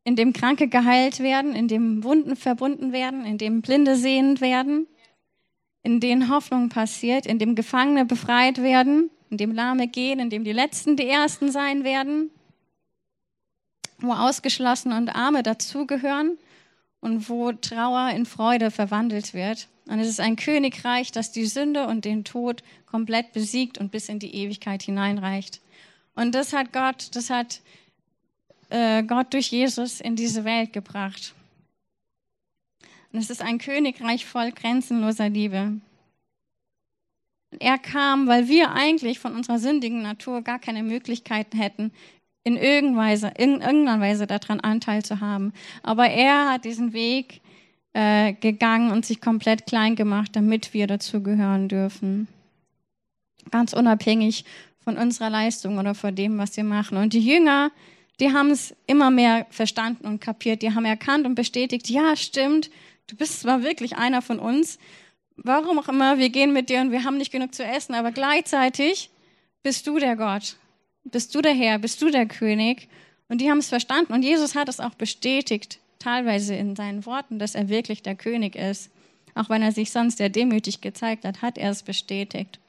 in 0.04 0.16
dem 0.16 0.34
Kranke 0.34 0.68
geheilt 0.68 1.20
werden, 1.20 1.56
in 1.56 1.68
dem 1.68 2.04
Wunden 2.04 2.36
verbunden 2.36 2.92
werden, 2.92 3.26
in 3.26 3.38
dem 3.38 3.62
Blinde 3.62 3.96
sehend 3.96 4.42
werden, 4.42 4.88
in 5.82 6.00
dem 6.00 6.30
Hoffnung 6.30 6.70
passiert, 6.70 7.26
in 7.26 7.40
dem 7.40 7.56
Gefangene 7.56 8.06
befreit 8.06 8.62
werden, 8.62 9.10
in 9.34 9.38
dem 9.38 9.52
Lahme 9.52 9.88
gehen, 9.88 10.20
in 10.20 10.30
dem 10.30 10.44
die 10.44 10.52
Letzten 10.52 10.96
die 10.96 11.10
Ersten 11.10 11.52
sein 11.52 11.84
werden, 11.84 12.30
wo 13.98 14.14
Ausgeschlossene 14.14 14.96
und 14.96 15.10
Arme 15.10 15.42
dazugehören 15.42 16.38
und 17.02 17.30
wo 17.30 17.52
Trauer 17.52 18.12
in 18.12 18.28
Freude 18.28 18.70
verwandelt 18.70 19.34
wird. 19.34 19.68
Und 19.88 20.00
es 20.00 20.08
ist 20.08 20.20
ein 20.20 20.36
Königreich, 20.36 21.12
das 21.12 21.32
die 21.32 21.48
Sünde 21.48 21.88
und 21.88 22.06
den 22.06 22.24
Tod 22.24 22.62
komplett 22.86 23.34
besiegt 23.34 23.80
und 23.80 23.92
bis 23.92 24.08
in 24.08 24.20
die 24.20 24.36
Ewigkeit 24.36 24.84
hineinreicht. 24.84 25.62
Und 26.14 26.36
das 26.36 26.54
hat 26.54 26.72
Gott, 26.72 27.16
das 27.16 27.32
hat 27.32 27.62
äh, 28.70 29.02
Gott 29.02 29.34
durch 29.34 29.48
Jesus 29.48 30.00
in 30.00 30.16
diese 30.16 30.44
Welt 30.44 30.74
gebracht. 30.74 31.34
Und 33.12 33.20
es 33.20 33.32
ist 33.32 33.42
ein 33.42 33.58
Königreich 33.58 34.28
voll 34.28 34.52
grenzenloser 34.52 35.30
Liebe. 35.30 35.82
Er 37.60 37.78
kam, 37.78 38.28
weil 38.28 38.48
wir 38.48 38.72
eigentlich 38.72 39.20
von 39.20 39.36
unserer 39.36 39.60
sündigen 39.60 40.02
Natur 40.02 40.42
gar 40.42 40.60
keine 40.60 40.84
Möglichkeiten 40.84 41.58
hätten, 41.58 41.92
in 42.44 42.58
irgendeiner 42.58 44.00
Weise 44.02 44.28
daran 44.28 44.60
Anteil 44.60 45.04
zu 45.04 45.22
haben. 45.22 45.54
Aber 45.82 46.08
er 46.08 46.52
hat 46.52 46.66
diesen 46.66 46.94
Weg 46.94 47.42
äh, 47.94 48.34
gegangen 48.34 48.92
und 48.92 49.06
sich 49.06 49.22
komplett 49.22 49.66
klein 49.66 49.96
gemacht, 49.96 50.36
damit 50.36 50.74
wir 50.74 50.88
dazugehören 50.88 51.70
dürfen. 51.70 52.28
Ganz 53.52 53.74
unabhängig 53.74 54.46
von 54.84 54.98
unserer 54.98 55.30
Leistung 55.30 55.78
oder 55.78 55.96
von 55.96 56.14
dem, 56.16 56.38
was 56.38 56.58
wir 56.58 56.64
machen. 56.64 56.98
Und 56.98 57.14
die 57.14 57.26
Jünger, 57.26 57.72
die 58.20 58.34
haben 58.34 58.52
es 58.52 58.76
immer 58.88 59.12
mehr 59.12 59.48
verstanden 59.50 60.06
und 60.06 60.20
kapiert. 60.20 60.62
Die 60.62 60.74
haben 60.74 60.86
erkannt 60.86 61.26
und 61.26 61.36
bestätigt, 61.36 61.90
ja, 61.90 62.16
stimmt, 62.16 62.70
du 63.08 63.16
bist 63.16 63.42
zwar 63.42 63.64
wirklich 63.64 63.96
einer 63.98 64.22
von 64.22 64.40
uns. 64.40 64.78
Warum 65.36 65.80
auch 65.80 65.90
immer, 65.90 66.18
wir 66.18 66.30
gehen 66.30 66.54
mit 66.54 66.70
dir 66.70 66.82
und 66.82 66.92
wir 66.92 67.04
haben 67.04 67.18
nicht 67.18 67.32
genug 67.32 67.54
zu 67.54 67.64
essen, 67.64 67.96
aber 67.96 68.12
gleichzeitig 68.12 69.10
bist 69.64 69.88
du 69.88 70.00
der 70.00 70.16
Gott, 70.16 70.58
bist 71.04 71.34
du 71.34 71.42
der 71.42 71.54
Herr, 71.54 71.80
bist 71.80 72.02
du 72.02 72.10
der 72.10 72.28
König. 72.28 72.88
Und 73.30 73.42
die 73.42 73.50
haben 73.50 73.58
es 73.58 73.70
verstanden 73.70 74.14
und 74.14 74.24
Jesus 74.24 74.56
hat 74.56 74.70
es 74.70 74.80
auch 74.80 74.94
bestätigt, 74.94 75.80
teilweise 75.98 76.56
in 76.56 76.76
seinen 76.76 77.06
Worten, 77.06 77.40
dass 77.40 77.56
er 77.56 77.70
wirklich 77.70 78.04
der 78.04 78.16
König 78.16 78.56
ist. 78.56 78.92
Auch 79.34 79.50
wenn 79.50 79.64
er 79.64 79.72
sich 79.72 79.92
sonst 79.92 80.18
sehr 80.18 80.30
demütig 80.30 80.82
gezeigt 80.82 81.26
hat, 81.26 81.42
hat 81.42 81.58
er 81.58 81.72
es 81.72 81.82
bestätigt. 81.82 82.60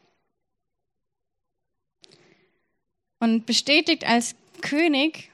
und 3.25 3.47
bestätigt 3.47 4.07
als 4.07 4.37
König 4.61 5.31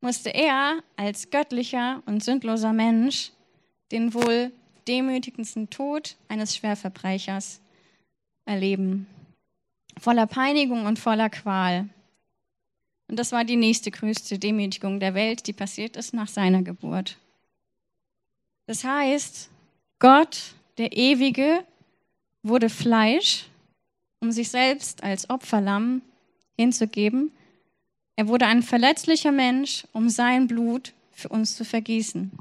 musste 0.00 0.30
er 0.30 0.82
als 0.96 1.30
göttlicher 1.30 2.02
und 2.06 2.24
sündloser 2.24 2.72
Mensch 2.72 3.30
den 3.92 4.14
wohl 4.14 4.50
demütigendsten 4.88 5.70
Tod 5.70 6.16
eines 6.28 6.56
Schwerverbrechers 6.56 7.60
erleben. 8.44 9.06
Voller 9.98 10.26
Peinigung 10.26 10.86
und 10.86 10.98
voller 10.98 11.30
Qual. 11.30 11.88
Und 13.08 13.18
das 13.18 13.32
war 13.32 13.44
die 13.44 13.56
nächste 13.56 13.90
größte 13.90 14.38
Demütigung 14.38 14.98
der 15.00 15.14
Welt, 15.14 15.46
die 15.46 15.52
passiert 15.52 15.96
ist 15.96 16.14
nach 16.14 16.28
seiner 16.28 16.62
Geburt. 16.62 17.18
Das 18.66 18.82
heißt, 18.82 19.50
Gott, 19.98 20.54
der 20.78 20.96
Ewige, 20.96 21.64
wurde 22.42 22.68
Fleisch, 22.68 23.46
um 24.20 24.32
sich 24.32 24.50
selbst 24.50 25.02
als 25.02 25.28
Opferlamm 25.30 26.02
hinzugeben. 26.56 27.32
Er 28.16 28.28
wurde 28.28 28.46
ein 28.46 28.62
verletzlicher 28.62 29.32
Mensch, 29.32 29.86
um 29.92 30.08
sein 30.08 30.46
Blut 30.46 30.92
für 31.12 31.28
uns 31.28 31.56
zu 31.56 31.64
vergießen. 31.64 32.32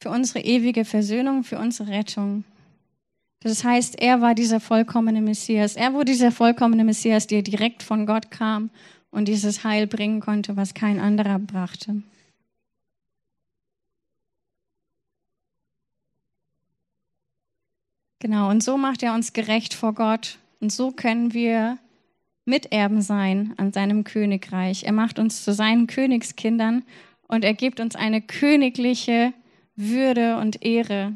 Für 0.00 0.10
unsere 0.10 0.40
ewige 0.40 0.84
Versöhnung, 0.84 1.44
für 1.44 1.58
unsere 1.58 1.90
Rettung. 1.90 2.44
Das 3.40 3.64
heißt, 3.64 4.00
er 4.00 4.20
war 4.20 4.34
dieser 4.34 4.60
vollkommene 4.60 5.20
Messias. 5.20 5.76
Er 5.76 5.92
wurde 5.92 6.12
dieser 6.12 6.32
vollkommene 6.32 6.84
Messias, 6.84 7.26
der 7.26 7.42
direkt 7.42 7.82
von 7.82 8.06
Gott 8.06 8.30
kam 8.30 8.70
und 9.10 9.28
dieses 9.28 9.64
Heil 9.64 9.86
bringen 9.86 10.20
konnte, 10.20 10.56
was 10.56 10.74
kein 10.74 10.98
anderer 10.98 11.38
brachte. 11.38 12.02
Genau, 18.20 18.50
und 18.50 18.62
so 18.62 18.76
macht 18.76 19.02
er 19.02 19.14
uns 19.14 19.32
gerecht 19.32 19.74
vor 19.74 19.94
Gott. 19.94 20.38
Und 20.60 20.72
so 20.72 20.90
können 20.90 21.32
wir 21.32 21.78
Miterben 22.44 23.02
sein 23.02 23.54
an 23.58 23.72
seinem 23.72 24.02
Königreich. 24.02 24.84
Er 24.84 24.92
macht 24.92 25.20
uns 25.20 25.44
zu 25.44 25.52
seinen 25.52 25.86
Königskindern 25.86 26.82
und 27.28 27.44
er 27.44 27.54
gibt 27.54 27.78
uns 27.78 27.94
eine 27.94 28.20
königliche 28.20 29.32
Würde 29.80 30.38
und 30.38 30.64
Ehre. 30.64 31.14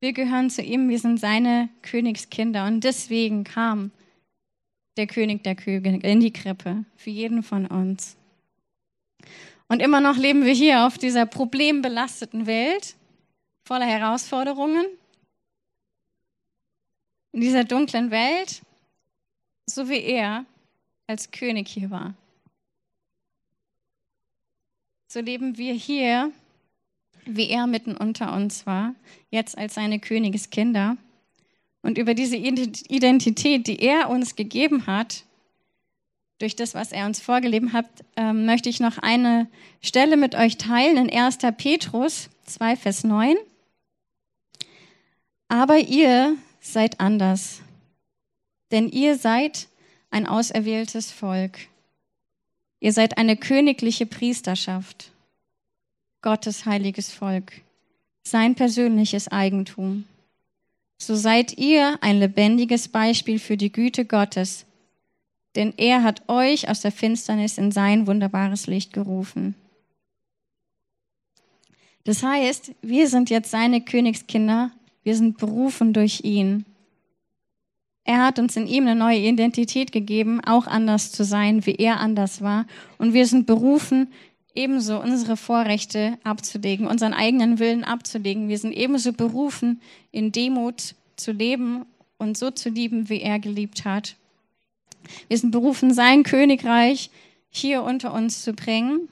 Wir 0.00 0.14
gehören 0.14 0.48
zu 0.48 0.62
ihm, 0.62 0.88
wir 0.88 0.98
sind 0.98 1.20
seine 1.20 1.68
Königskinder 1.82 2.64
und 2.66 2.84
deswegen 2.84 3.44
kam 3.44 3.90
der 4.96 5.06
König 5.06 5.44
der 5.44 5.56
Könige 5.56 6.08
in 6.08 6.20
die 6.20 6.32
Krippe 6.32 6.86
für 6.96 7.10
jeden 7.10 7.42
von 7.42 7.66
uns. 7.66 8.16
Und 9.68 9.80
immer 9.80 10.00
noch 10.00 10.16
leben 10.16 10.46
wir 10.46 10.54
hier 10.54 10.86
auf 10.86 10.96
dieser 10.96 11.26
problembelasteten 11.26 12.46
Welt 12.46 12.96
voller 13.62 13.84
Herausforderungen 13.84 14.86
in 17.32 17.42
dieser 17.42 17.64
dunklen 17.64 18.10
Welt, 18.10 18.62
so 19.66 19.90
wie 19.90 20.00
er 20.00 20.46
als 21.06 21.30
König 21.30 21.68
hier 21.68 21.90
war. 21.90 22.14
So 25.08 25.20
leben 25.20 25.58
wir 25.58 25.74
hier, 25.74 26.32
wie 27.26 27.48
er 27.48 27.66
mitten 27.66 27.96
unter 27.96 28.32
uns 28.34 28.66
war, 28.66 28.94
jetzt 29.30 29.56
als 29.56 29.74
seine 29.74 29.98
Königeskinder. 29.98 30.96
Und 31.82 31.98
über 31.98 32.14
diese 32.14 32.36
Identität, 32.36 33.66
die 33.66 33.80
er 33.80 34.10
uns 34.10 34.36
gegeben 34.36 34.86
hat, 34.86 35.24
durch 36.40 36.56
das, 36.56 36.74
was 36.74 36.92
er 36.92 37.06
uns 37.06 37.20
vorgelebt 37.20 37.72
hat, 37.72 37.86
ähm, 38.16 38.46
möchte 38.46 38.68
ich 38.68 38.80
noch 38.80 38.98
eine 38.98 39.46
Stelle 39.82 40.16
mit 40.16 40.34
euch 40.34 40.56
teilen 40.56 40.96
in 40.96 41.10
1. 41.10 41.38
Petrus 41.56 42.30
2, 42.46 42.76
Vers 42.76 43.04
9. 43.04 43.36
Aber 45.48 45.78
ihr 45.78 46.36
seid 46.60 46.98
anders, 47.00 47.60
denn 48.70 48.88
ihr 48.88 49.16
seid 49.16 49.68
ein 50.10 50.26
auserwähltes 50.26 51.10
Volk. 51.10 51.58
Ihr 52.80 52.92
seid 52.92 53.18
eine 53.18 53.36
königliche 53.36 54.06
Priesterschaft, 54.06 55.12
Gottes 56.22 56.66
heiliges 56.66 57.12
Volk, 57.12 57.52
sein 58.22 58.54
persönliches 58.54 59.28
Eigentum. 59.28 60.04
So 60.98 61.14
seid 61.14 61.58
ihr 61.58 61.98
ein 62.02 62.18
lebendiges 62.18 62.88
Beispiel 62.88 63.38
für 63.38 63.56
die 63.56 63.72
Güte 63.72 64.04
Gottes, 64.04 64.66
denn 65.56 65.72
er 65.76 66.02
hat 66.02 66.28
euch 66.28 66.68
aus 66.68 66.80
der 66.80 66.92
Finsternis 66.92 67.58
in 67.58 67.72
sein 67.72 68.06
wunderbares 68.06 68.66
Licht 68.66 68.92
gerufen. 68.92 69.54
Das 72.04 72.22
heißt, 72.22 72.72
wir 72.82 73.08
sind 73.08 73.30
jetzt 73.30 73.50
seine 73.50 73.80
Königskinder 73.80 74.72
wir 75.02 75.16
sind 75.16 75.38
berufen 75.38 75.92
durch 75.92 76.20
ihn. 76.24 76.64
Er 78.04 78.24
hat 78.24 78.38
uns 78.38 78.56
in 78.56 78.66
ihm 78.66 78.86
eine 78.86 78.98
neue 78.98 79.18
Identität 79.18 79.92
gegeben, 79.92 80.40
auch 80.44 80.66
anders 80.66 81.12
zu 81.12 81.24
sein, 81.24 81.64
wie 81.66 81.74
er 81.74 82.00
anders 82.00 82.42
war. 82.42 82.66
Und 82.98 83.14
wir 83.14 83.26
sind 83.26 83.46
berufen, 83.46 84.12
ebenso 84.60 85.00
unsere 85.00 85.36
Vorrechte 85.36 86.18
abzulegen, 86.22 86.86
unseren 86.86 87.14
eigenen 87.14 87.58
Willen 87.58 87.82
abzulegen. 87.82 88.48
Wir 88.48 88.58
sind 88.58 88.72
ebenso 88.72 89.12
berufen, 89.12 89.80
in 90.12 90.32
Demut 90.32 90.94
zu 91.16 91.32
leben 91.32 91.86
und 92.18 92.36
so 92.36 92.50
zu 92.50 92.68
lieben, 92.68 93.08
wie 93.08 93.22
er 93.22 93.38
geliebt 93.38 93.84
hat. 93.86 94.16
Wir 95.28 95.38
sind 95.38 95.50
berufen, 95.50 95.94
sein 95.94 96.22
Königreich 96.22 97.10
hier 97.48 97.82
unter 97.82 98.12
uns 98.12 98.44
zu 98.44 98.52
bringen. 98.52 99.08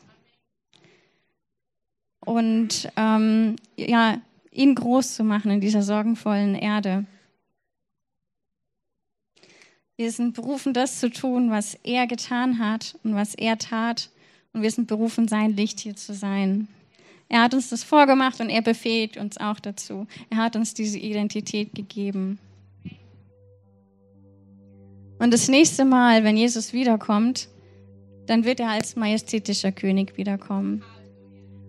Und 2.20 2.90
ähm, 2.96 3.56
ja, 3.76 4.20
ihn 4.52 4.74
groß 4.74 5.14
zu 5.14 5.24
machen 5.24 5.50
in 5.50 5.60
dieser 5.62 5.82
sorgenvollen 5.82 6.54
Erde. 6.54 7.06
Wir 9.96 10.12
sind 10.12 10.34
berufen, 10.34 10.74
das 10.74 11.00
zu 11.00 11.10
tun, 11.10 11.50
was 11.50 11.74
er 11.82 12.06
getan 12.06 12.58
hat 12.58 12.96
und 13.02 13.14
was 13.14 13.34
er 13.34 13.56
tat. 13.56 14.10
Und 14.52 14.62
wir 14.62 14.70
sind 14.70 14.86
berufen, 14.86 15.28
sein 15.28 15.56
Licht 15.56 15.80
hier 15.80 15.96
zu 15.96 16.14
sein. 16.14 16.68
Er 17.28 17.42
hat 17.42 17.54
uns 17.54 17.68
das 17.68 17.84
vorgemacht 17.84 18.40
und 18.40 18.48
er 18.48 18.62
befähigt 18.62 19.16
uns 19.18 19.36
auch 19.36 19.60
dazu. 19.60 20.06
Er 20.30 20.38
hat 20.38 20.56
uns 20.56 20.74
diese 20.74 20.98
Identität 20.98 21.74
gegeben. 21.74 22.38
Und 25.18 25.32
das 25.32 25.48
nächste 25.48 25.84
Mal, 25.84 26.24
wenn 26.24 26.36
Jesus 26.36 26.72
wiederkommt, 26.72 27.48
dann 28.26 28.44
wird 28.44 28.60
er 28.60 28.70
als 28.70 28.96
majestätischer 28.96 29.72
König 29.72 30.16
wiederkommen. 30.16 30.84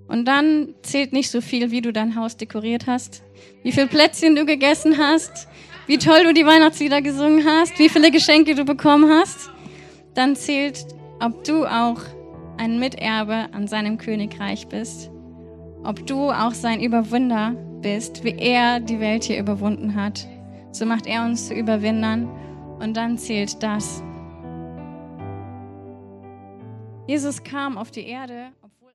Und 0.08 0.26
dann 0.26 0.74
zählt 0.82 1.14
nicht 1.14 1.30
so 1.30 1.42
viel, 1.42 1.72
wie 1.72 1.82
du 1.82 1.94
dein 1.94 2.16
Haus 2.16 2.38
dekoriert 2.38 2.88
hast, 2.88 3.24
wie 3.64 3.72
viel 3.72 3.88
Plätzchen 3.88 4.36
du 4.36 4.46
gegessen 4.46 4.98
hast, 4.98 5.48
wie 5.88 5.98
toll 5.98 6.24
du 6.24 6.34
die 6.34 6.46
Weihnachtslieder 6.46 7.02
gesungen 7.02 7.46
hast, 7.46 7.78
wie 7.80 7.90
viele 7.90 8.12
Geschenke 8.12 8.56
du 8.56 8.66
bekommen 8.66 9.10
hast. 9.10 9.50
Dann 10.16 10.36
zählt, 10.36 10.86
ob 11.20 11.44
du 11.44 11.66
auch 11.66 12.02
ein 12.60 12.78
Miterbe 12.78 13.48
an 13.54 13.68
seinem 13.68 13.98
Königreich 13.98 14.68
bist, 14.68 15.10
ob 15.84 16.06
du 16.06 16.30
auch 16.30 16.54
sein 16.54 16.82
Überwinder 16.82 17.56
bist, 17.82 18.26
wie 18.26 18.36
er 18.38 18.82
die 18.82 19.00
Welt 19.00 19.24
hier 19.24 19.40
überwunden 19.40 19.96
hat. 19.96 20.28
So 20.72 20.86
macht 20.86 21.08
er 21.08 21.24
uns 21.24 21.48
zu 21.48 21.54
Überwindern 21.54 22.30
und 22.80 22.98
dann 22.98 23.18
zählt 23.18 23.64
das. 23.64 24.04
Jesus 27.08 27.44
kam 27.44 27.78
auf 27.78 27.92
die 27.92 28.06
Erde. 28.06 28.52